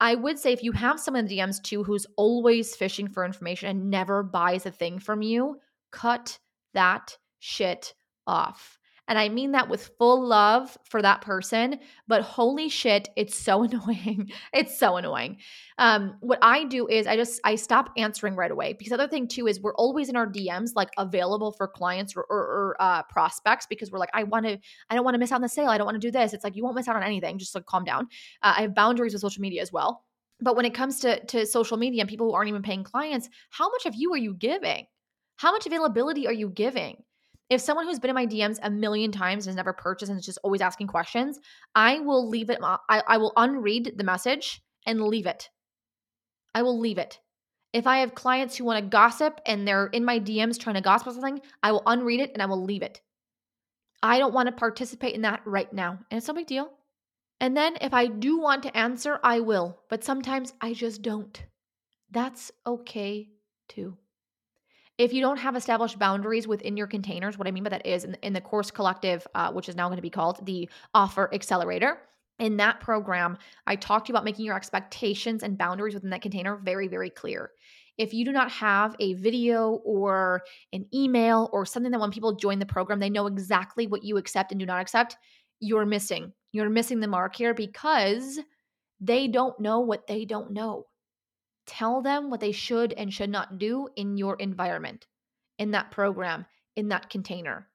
I 0.00 0.14
would 0.14 0.38
say 0.38 0.52
if 0.52 0.62
you 0.62 0.72
have 0.72 1.00
someone 1.00 1.24
in 1.24 1.28
the 1.28 1.38
DMs 1.38 1.62
too 1.62 1.84
who's 1.84 2.06
always 2.16 2.74
fishing 2.76 3.08
for 3.08 3.24
information 3.24 3.68
and 3.68 3.90
never 3.90 4.22
buys 4.22 4.66
a 4.66 4.70
thing 4.70 4.98
from 4.98 5.22
you, 5.22 5.60
cut 5.92 6.38
that 6.74 7.16
shit 7.38 7.94
off. 8.26 8.78
And 9.06 9.18
I 9.18 9.28
mean 9.28 9.52
that 9.52 9.68
with 9.68 9.90
full 9.98 10.26
love 10.26 10.76
for 10.84 11.02
that 11.02 11.20
person, 11.20 11.78
but 12.08 12.22
holy 12.22 12.68
shit, 12.68 13.08
it's 13.16 13.36
so 13.36 13.62
annoying. 13.64 14.30
it's 14.52 14.78
so 14.78 14.96
annoying. 14.96 15.38
Um, 15.78 16.16
what 16.20 16.38
I 16.42 16.64
do 16.64 16.86
is 16.88 17.06
I 17.06 17.16
just 17.16 17.40
I 17.44 17.56
stop 17.56 17.90
answering 17.96 18.34
right 18.34 18.50
away 18.50 18.72
because 18.72 18.92
other 18.92 19.08
thing 19.08 19.28
too 19.28 19.46
is 19.46 19.60
we're 19.60 19.74
always 19.74 20.08
in 20.08 20.16
our 20.16 20.26
DMs 20.26 20.70
like 20.74 20.90
available 20.96 21.52
for 21.52 21.68
clients 21.68 22.16
or, 22.16 22.24
or, 22.30 22.38
or 22.38 22.76
uh, 22.80 23.02
prospects 23.04 23.66
because 23.66 23.90
we're 23.90 23.98
like 23.98 24.10
I 24.14 24.24
want 24.24 24.46
to 24.46 24.58
I 24.88 24.94
don't 24.94 25.04
want 25.04 25.14
to 25.14 25.18
miss 25.18 25.32
out 25.32 25.36
on 25.36 25.42
the 25.42 25.48
sale. 25.48 25.68
I 25.68 25.78
don't 25.78 25.86
want 25.86 26.00
to 26.00 26.06
do 26.06 26.10
this. 26.10 26.32
It's 26.32 26.44
like 26.44 26.56
you 26.56 26.62
won't 26.62 26.76
miss 26.76 26.88
out 26.88 26.96
on 26.96 27.02
anything. 27.02 27.38
Just 27.38 27.54
like 27.54 27.66
calm 27.66 27.84
down. 27.84 28.08
Uh, 28.42 28.54
I 28.56 28.62
have 28.62 28.74
boundaries 28.74 29.12
with 29.12 29.22
social 29.22 29.42
media 29.42 29.60
as 29.60 29.72
well. 29.72 30.04
But 30.40 30.56
when 30.56 30.64
it 30.64 30.74
comes 30.74 31.00
to 31.00 31.24
to 31.26 31.46
social 31.46 31.76
media 31.76 32.00
and 32.00 32.08
people 32.08 32.28
who 32.28 32.34
aren't 32.34 32.48
even 32.48 32.62
paying 32.62 32.84
clients, 32.84 33.28
how 33.50 33.68
much 33.70 33.86
of 33.86 33.94
you 33.94 34.12
are 34.14 34.18
you 34.18 34.34
giving? 34.34 34.86
How 35.36 35.52
much 35.52 35.66
availability 35.66 36.26
are 36.26 36.32
you 36.32 36.48
giving? 36.48 37.02
If 37.50 37.60
someone 37.60 37.86
who's 37.86 37.98
been 37.98 38.10
in 38.10 38.14
my 38.14 38.26
DMs 38.26 38.58
a 38.62 38.70
million 38.70 39.12
times 39.12 39.46
has 39.46 39.54
never 39.54 39.72
purchased 39.72 40.10
and 40.10 40.18
is 40.18 40.26
just 40.26 40.38
always 40.42 40.60
asking 40.60 40.86
questions, 40.86 41.38
I 41.74 42.00
will 42.00 42.28
leave 42.28 42.50
it. 42.50 42.62
Uh, 42.62 42.78
I, 42.88 43.02
I 43.06 43.16
will 43.18 43.32
unread 43.36 43.92
the 43.96 44.04
message 44.04 44.62
and 44.86 45.00
leave 45.02 45.26
it. 45.26 45.50
I 46.54 46.62
will 46.62 46.78
leave 46.78 46.98
it. 46.98 47.20
If 47.72 47.86
I 47.86 47.98
have 47.98 48.14
clients 48.14 48.56
who 48.56 48.64
want 48.64 48.82
to 48.82 48.88
gossip 48.88 49.40
and 49.46 49.66
they're 49.66 49.88
in 49.88 50.04
my 50.04 50.20
DMs 50.20 50.58
trying 50.58 50.76
to 50.76 50.80
gossip 50.80 51.12
something, 51.12 51.40
I 51.62 51.72
will 51.72 51.82
unread 51.86 52.20
it 52.20 52.30
and 52.32 52.42
I 52.42 52.46
will 52.46 52.62
leave 52.62 52.82
it. 52.82 53.00
I 54.02 54.18
don't 54.18 54.34
want 54.34 54.46
to 54.46 54.52
participate 54.52 55.14
in 55.14 55.22
that 55.22 55.42
right 55.44 55.72
now. 55.72 55.98
And 56.10 56.18
it's 56.18 56.28
no 56.28 56.34
big 56.34 56.46
deal. 56.46 56.70
And 57.40 57.56
then 57.56 57.76
if 57.80 57.92
I 57.92 58.06
do 58.06 58.38
want 58.38 58.62
to 58.62 58.76
answer, 58.76 59.18
I 59.24 59.40
will. 59.40 59.80
But 59.90 60.04
sometimes 60.04 60.54
I 60.60 60.72
just 60.72 61.02
don't. 61.02 61.42
That's 62.10 62.52
okay 62.66 63.28
too. 63.68 63.96
If 64.96 65.12
you 65.12 65.20
don't 65.20 65.38
have 65.38 65.56
established 65.56 65.98
boundaries 65.98 66.46
within 66.46 66.76
your 66.76 66.86
containers, 66.86 67.36
what 67.36 67.48
I 67.48 67.50
mean 67.50 67.64
by 67.64 67.70
that 67.70 67.84
is 67.84 68.04
in, 68.04 68.14
in 68.22 68.32
the 68.32 68.40
course 68.40 68.70
collective, 68.70 69.26
uh, 69.34 69.50
which 69.50 69.68
is 69.68 69.74
now 69.74 69.88
going 69.88 69.96
to 69.96 70.02
be 70.02 70.10
called 70.10 70.46
the 70.46 70.68
Offer 70.94 71.34
Accelerator. 71.34 71.98
In 72.38 72.56
that 72.58 72.80
program, 72.80 73.38
I 73.66 73.74
talked 73.74 74.06
to 74.06 74.10
you 74.10 74.14
about 74.14 74.24
making 74.24 74.44
your 74.44 74.54
expectations 74.54 75.42
and 75.42 75.58
boundaries 75.58 75.94
within 75.94 76.10
that 76.10 76.22
container 76.22 76.56
very, 76.56 76.86
very 76.86 77.10
clear. 77.10 77.50
If 77.98 78.14
you 78.14 78.24
do 78.24 78.32
not 78.32 78.50
have 78.52 78.94
a 79.00 79.14
video 79.14 79.80
or 79.84 80.42
an 80.72 80.86
email 80.94 81.48
or 81.52 81.66
something 81.66 81.90
that 81.90 82.00
when 82.00 82.10
people 82.10 82.36
join 82.36 82.60
the 82.60 82.66
program, 82.66 83.00
they 83.00 83.10
know 83.10 83.26
exactly 83.26 83.88
what 83.88 84.04
you 84.04 84.16
accept 84.16 84.52
and 84.52 84.60
do 84.60 84.66
not 84.66 84.80
accept, 84.80 85.16
you're 85.58 85.86
missing. 85.86 86.32
You're 86.52 86.70
missing 86.70 87.00
the 87.00 87.08
mark 87.08 87.34
here 87.34 87.54
because 87.54 88.38
they 89.00 89.26
don't 89.26 89.58
know 89.58 89.80
what 89.80 90.06
they 90.06 90.24
don't 90.24 90.52
know. 90.52 90.86
Tell 91.66 92.02
them 92.02 92.30
what 92.30 92.40
they 92.40 92.52
should 92.52 92.92
and 92.92 93.12
should 93.12 93.30
not 93.30 93.58
do 93.58 93.88
in 93.96 94.16
your 94.16 94.36
environment, 94.36 95.06
in 95.58 95.70
that 95.72 95.90
program, 95.90 96.46
in 96.76 96.88
that 96.88 97.10
container. 97.10 97.68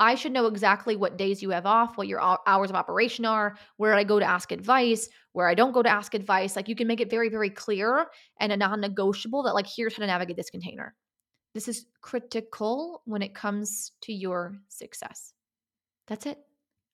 I 0.00 0.14
should 0.14 0.32
know 0.32 0.46
exactly 0.46 0.94
what 0.94 1.16
days 1.16 1.42
you 1.42 1.50
have 1.50 1.66
off, 1.66 1.98
what 1.98 2.06
your 2.06 2.20
hours 2.20 2.70
of 2.70 2.76
operation 2.76 3.24
are, 3.24 3.56
where 3.78 3.94
I 3.94 4.04
go 4.04 4.20
to 4.20 4.24
ask 4.24 4.52
advice, 4.52 5.08
where 5.32 5.48
I 5.48 5.54
don't 5.54 5.72
go 5.72 5.82
to 5.82 5.88
ask 5.88 6.14
advice. 6.14 6.54
Like 6.54 6.68
you 6.68 6.76
can 6.76 6.86
make 6.86 7.00
it 7.00 7.10
very, 7.10 7.28
very 7.28 7.50
clear 7.50 8.06
and 8.38 8.52
a 8.52 8.56
non 8.56 8.80
negotiable 8.80 9.42
that, 9.42 9.54
like, 9.54 9.66
here's 9.66 9.94
how 9.94 10.00
to 10.00 10.06
navigate 10.06 10.36
this 10.36 10.50
container. 10.50 10.94
This 11.54 11.66
is 11.66 11.86
critical 12.00 13.02
when 13.06 13.22
it 13.22 13.34
comes 13.34 13.92
to 14.02 14.12
your 14.12 14.58
success. 14.68 15.32
That's 16.06 16.26
it. 16.26 16.38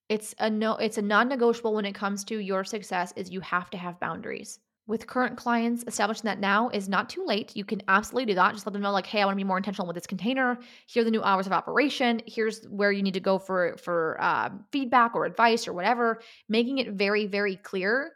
It's 0.08 0.34
a 0.38 0.48
no, 0.48 0.76
it's 0.76 0.98
a 0.98 1.02
non 1.02 1.28
negotiable 1.28 1.74
when 1.74 1.84
it 1.84 1.94
comes 1.94 2.24
to 2.24 2.38
your 2.38 2.64
success, 2.64 3.12
is 3.16 3.30
you 3.30 3.40
have 3.40 3.68
to 3.70 3.76
have 3.76 4.00
boundaries. 4.00 4.60
With 4.86 5.06
current 5.06 5.36
clients, 5.36 5.82
establishing 5.86 6.24
that 6.24 6.40
now 6.40 6.68
is 6.68 6.88
not 6.88 7.08
too 7.08 7.24
late. 7.24 7.56
You 7.56 7.64
can 7.64 7.80
absolutely 7.88 8.26
do 8.26 8.34
that. 8.34 8.52
Just 8.52 8.66
let 8.66 8.74
them 8.74 8.82
know, 8.82 8.92
like, 8.92 9.06
hey, 9.06 9.22
I 9.22 9.24
want 9.24 9.34
to 9.34 9.42
be 9.42 9.48
more 9.48 9.56
intentional 9.56 9.86
with 9.86 9.94
this 9.94 10.06
container. 10.06 10.58
Here 10.86 11.00
are 11.00 11.04
the 11.04 11.10
new 11.10 11.22
hours 11.22 11.46
of 11.46 11.52
operation. 11.52 12.20
Here's 12.26 12.64
where 12.66 12.92
you 12.92 13.02
need 13.02 13.14
to 13.14 13.20
go 13.20 13.38
for 13.38 13.76
for 13.78 14.18
uh, 14.20 14.50
feedback 14.72 15.14
or 15.14 15.24
advice 15.24 15.66
or 15.66 15.72
whatever. 15.72 16.20
Making 16.48 16.78
it 16.78 16.92
very, 16.92 17.26
very 17.26 17.56
clear 17.56 18.12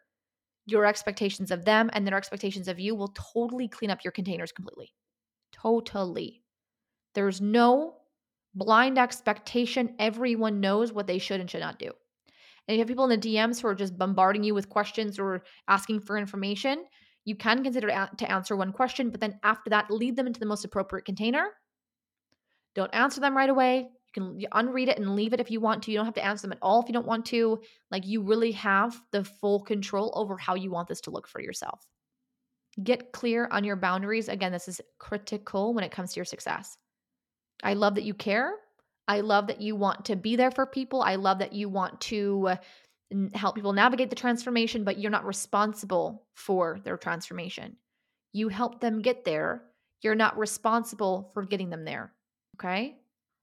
your 0.67 0.85
expectations 0.85 1.51
of 1.51 1.65
them 1.65 1.89
and 1.95 2.07
their 2.07 2.19
expectations 2.19 2.69
of 2.69 2.79
you 2.79 2.95
will 2.95 3.15
totally 3.33 3.69
clean 3.69 3.91
up 3.91 4.05
your 4.05 4.13
containers 4.13 4.53
completely. 4.53 4.93
Totally. 5.53 6.43
There's 7.15 7.41
no 7.41 7.95
blind 8.55 8.99
expectation. 8.99 9.95
Everyone 9.99 10.61
knows 10.61 10.93
what 10.93 11.07
they 11.07 11.19
should 11.19 11.41
and 11.41 11.51
should 11.51 11.61
not 11.61 11.79
do 11.79 11.93
and 12.69 12.77
you 12.77 12.81
have 12.81 12.89
people 12.89 13.11
in 13.11 13.19
the 13.19 13.29
DMs 13.29 13.61
who 13.61 13.69
are 13.69 13.75
just 13.75 13.97
bombarding 13.97 14.45
you 14.45 14.55
with 14.55 14.69
questions 14.69 15.19
or 15.19 15.43
asking 15.67 16.01
for 16.01 16.19
information, 16.19 16.85
you 17.25 17.35
can 17.35 17.65
consider 17.65 17.89
to 18.17 18.31
answer 18.31 18.57
one 18.57 18.73
question, 18.73 19.11
but 19.11 19.21
then 19.21 19.39
after 19.43 19.71
that, 19.71 19.91
lead 19.91 20.17
them 20.17 20.27
into 20.27 20.39
the 20.39 20.47
most 20.47 20.65
appropriate 20.65 21.07
container. 21.07 21.49
Don't 22.75 22.95
answer 22.95 23.21
them 23.21 23.37
right 23.37 23.51
away. 23.51 23.89
You 24.15 24.23
can 24.23 24.41
unread 24.53 24.89
it 24.89 24.99
and 24.99 25.17
leave 25.17 25.33
it 25.33 25.41
if 25.41 25.51
you 25.51 25.61
want 25.61 25.83
to. 25.83 25.91
You 25.91 25.99
don't 25.99 26.07
have 26.07 26.15
to 26.15 26.25
answer 26.25 26.43
them 26.43 26.53
at 26.53 26.59
all 26.63 26.81
if 26.83 26.89
you 26.89 26.93
don't 26.93 27.07
want 27.07 27.27
to. 27.27 27.59
Like 27.91 28.07
you 28.07 28.23
really 28.23 28.53
have 28.53 29.01
the 29.13 29.25
full 29.25 29.61
control 29.61 30.13
over 30.15 30.37
how 30.37 30.55
you 30.55 30.71
want 30.71 30.89
this 30.89 31.01
to 31.03 31.11
look 31.11 31.27
for 31.27 31.41
yourself. 31.41 31.87
Get 32.83 33.13
clear 33.13 33.49
on 33.51 33.65
your 33.65 33.77
boundaries. 33.77 34.29
Again, 34.29 34.53
this 34.53 34.69
is 34.69 34.81
critical 34.99 35.75
when 35.75 35.85
it 35.85 35.91
comes 35.91 36.13
to 36.13 36.19
your 36.19 36.25
success. 36.25 36.77
I 37.63 37.75
love 37.75 37.97
that 37.97 38.05
you 38.05 38.15
care. 38.15 38.53
I 39.09 39.21
love 39.21 39.47
that 39.47 39.62
you 39.62 39.75
want 39.75 40.05
to 40.05 40.16
be 40.16 40.37
there 40.37 40.51
for 40.51 40.66
people. 40.66 41.03
I 41.03 41.16
love 41.16 41.38
that 41.38 41.55
you 41.55 41.71
want 41.71 42.01
to 42.03 42.49
uh, 42.49 42.57
help 43.35 43.55
people 43.55 43.73
navigate 43.73 44.11
the 44.11 44.16
transformation, 44.16 44.85
but 44.85 44.99
you're 44.99 45.11
not 45.11 45.25
responsible 45.25 46.27
for 46.35 46.79
their 46.85 46.99
transformation. 46.99 47.77
You 48.35 48.49
help 48.49 48.81
them 48.81 49.01
get 49.01 49.25
there. 49.25 49.62
You're 50.03 50.14
not 50.14 50.38
responsible 50.38 51.31
for 51.33 51.42
getting 51.42 51.71
them 51.71 51.85
there. 51.85 52.12
Okay? 52.57 52.97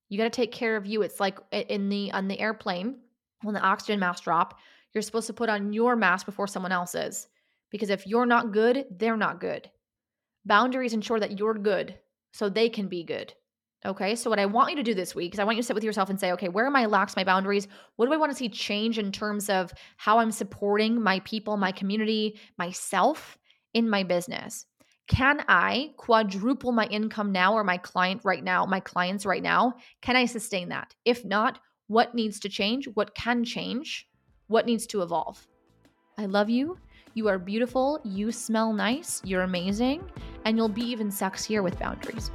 You 0.10 0.20
got 0.20 0.26
to 0.26 0.30
take 0.30 0.52
care 0.52 0.78
of 0.78 0.86
you. 0.86 1.02
It's 1.02 1.20
like 1.20 1.40
in 1.52 1.90
the 1.90 2.12
on 2.12 2.28
the 2.28 2.40
airplane 2.40 2.98
when 3.42 3.56
the 3.56 3.62
oxygen 3.62 4.00
mask 4.00 4.24
drop, 4.24 4.60
you're 4.94 5.02
supposed 5.02 5.28
to 5.28 5.34
put 5.34 5.50
on 5.50 5.74
your 5.74 5.96
mask 5.96 6.28
before 6.28 6.48
someone 6.48 6.72
else's. 6.72 7.28
Because 7.72 7.90
if 7.90 8.06
you're 8.06 8.28
not 8.28 8.54
good, 8.54 8.86
they're 8.92 9.18
not 9.18 9.42
good. 9.42 9.70
Boundaries 10.46 10.94
ensure 10.94 11.20
that 11.20 11.40
you're 11.40 11.56
good 11.56 11.98
so 12.34 12.50
they 12.50 12.70
can 12.70 12.88
be 12.88 13.04
good. 13.04 13.34
Okay. 13.86 14.16
So, 14.16 14.30
what 14.30 14.40
I 14.40 14.48
want 14.48 14.72
you 14.72 14.76
to 14.78 14.84
do 14.84 14.96
this 14.96 15.14
week 15.14 15.34
is 15.34 15.40
I 15.40 15.44
want 15.44 15.58
you 15.58 15.62
to 15.62 15.68
sit 15.68 15.76
with 15.76 15.84
yourself 15.84 16.10
and 16.10 16.20
say, 16.20 16.32
okay, 16.32 16.50
where 16.50 16.66
am 16.66 16.76
I 16.76 16.88
lax 16.88 17.16
my 17.16 17.24
boundaries? 17.24 17.68
What 17.98 18.08
do 18.08 18.14
I 18.14 18.18
want 18.18 18.32
to 18.32 18.38
see 18.38 18.50
change 18.50 18.98
in 18.98 19.12
terms 19.12 19.50
of 19.50 19.72
how 19.98 20.18
I'm 20.18 20.32
supporting 20.32 21.02
my 21.02 21.20
people, 21.20 21.56
my 21.56 21.72
community, 21.72 22.40
myself 22.58 23.38
in 23.74 23.88
my 23.88 24.04
business? 24.04 24.66
Can 25.08 25.46
I 25.48 25.92
quadruple 25.98 26.72
my 26.72 26.88
income 26.88 27.32
now 27.32 27.54
or 27.54 27.64
my 27.64 27.78
client 27.78 28.22
right 28.24 28.44
now, 28.44 28.66
my 28.66 28.80
clients 28.80 29.24
right 29.24 29.44
now? 29.44 29.76
Can 30.02 30.16
I 30.16 30.26
sustain 30.26 30.70
that? 30.70 30.96
If 31.06 31.24
not, 31.24 31.60
what 31.88 32.16
needs 32.16 32.40
to 32.40 32.50
change? 32.50 32.88
What 32.96 33.14
can 33.14 33.44
change? 33.44 34.08
What 34.48 34.66
needs 34.66 34.88
to 34.88 35.04
evolve? 35.04 35.48
I 36.18 36.26
love 36.26 36.50
you. 36.50 36.80
You 37.14 37.28
are 37.28 37.38
beautiful. 37.38 38.00
You 38.04 38.32
smell 38.32 38.74
nice. 38.74 39.22
You're 39.24 39.44
amazing. 39.44 40.10
And 40.44 40.58
you'll 40.58 40.70
be 40.70 40.82
even 40.82 41.10
sexier 41.10 41.64
with 41.64 41.78
boundaries. 41.78 42.32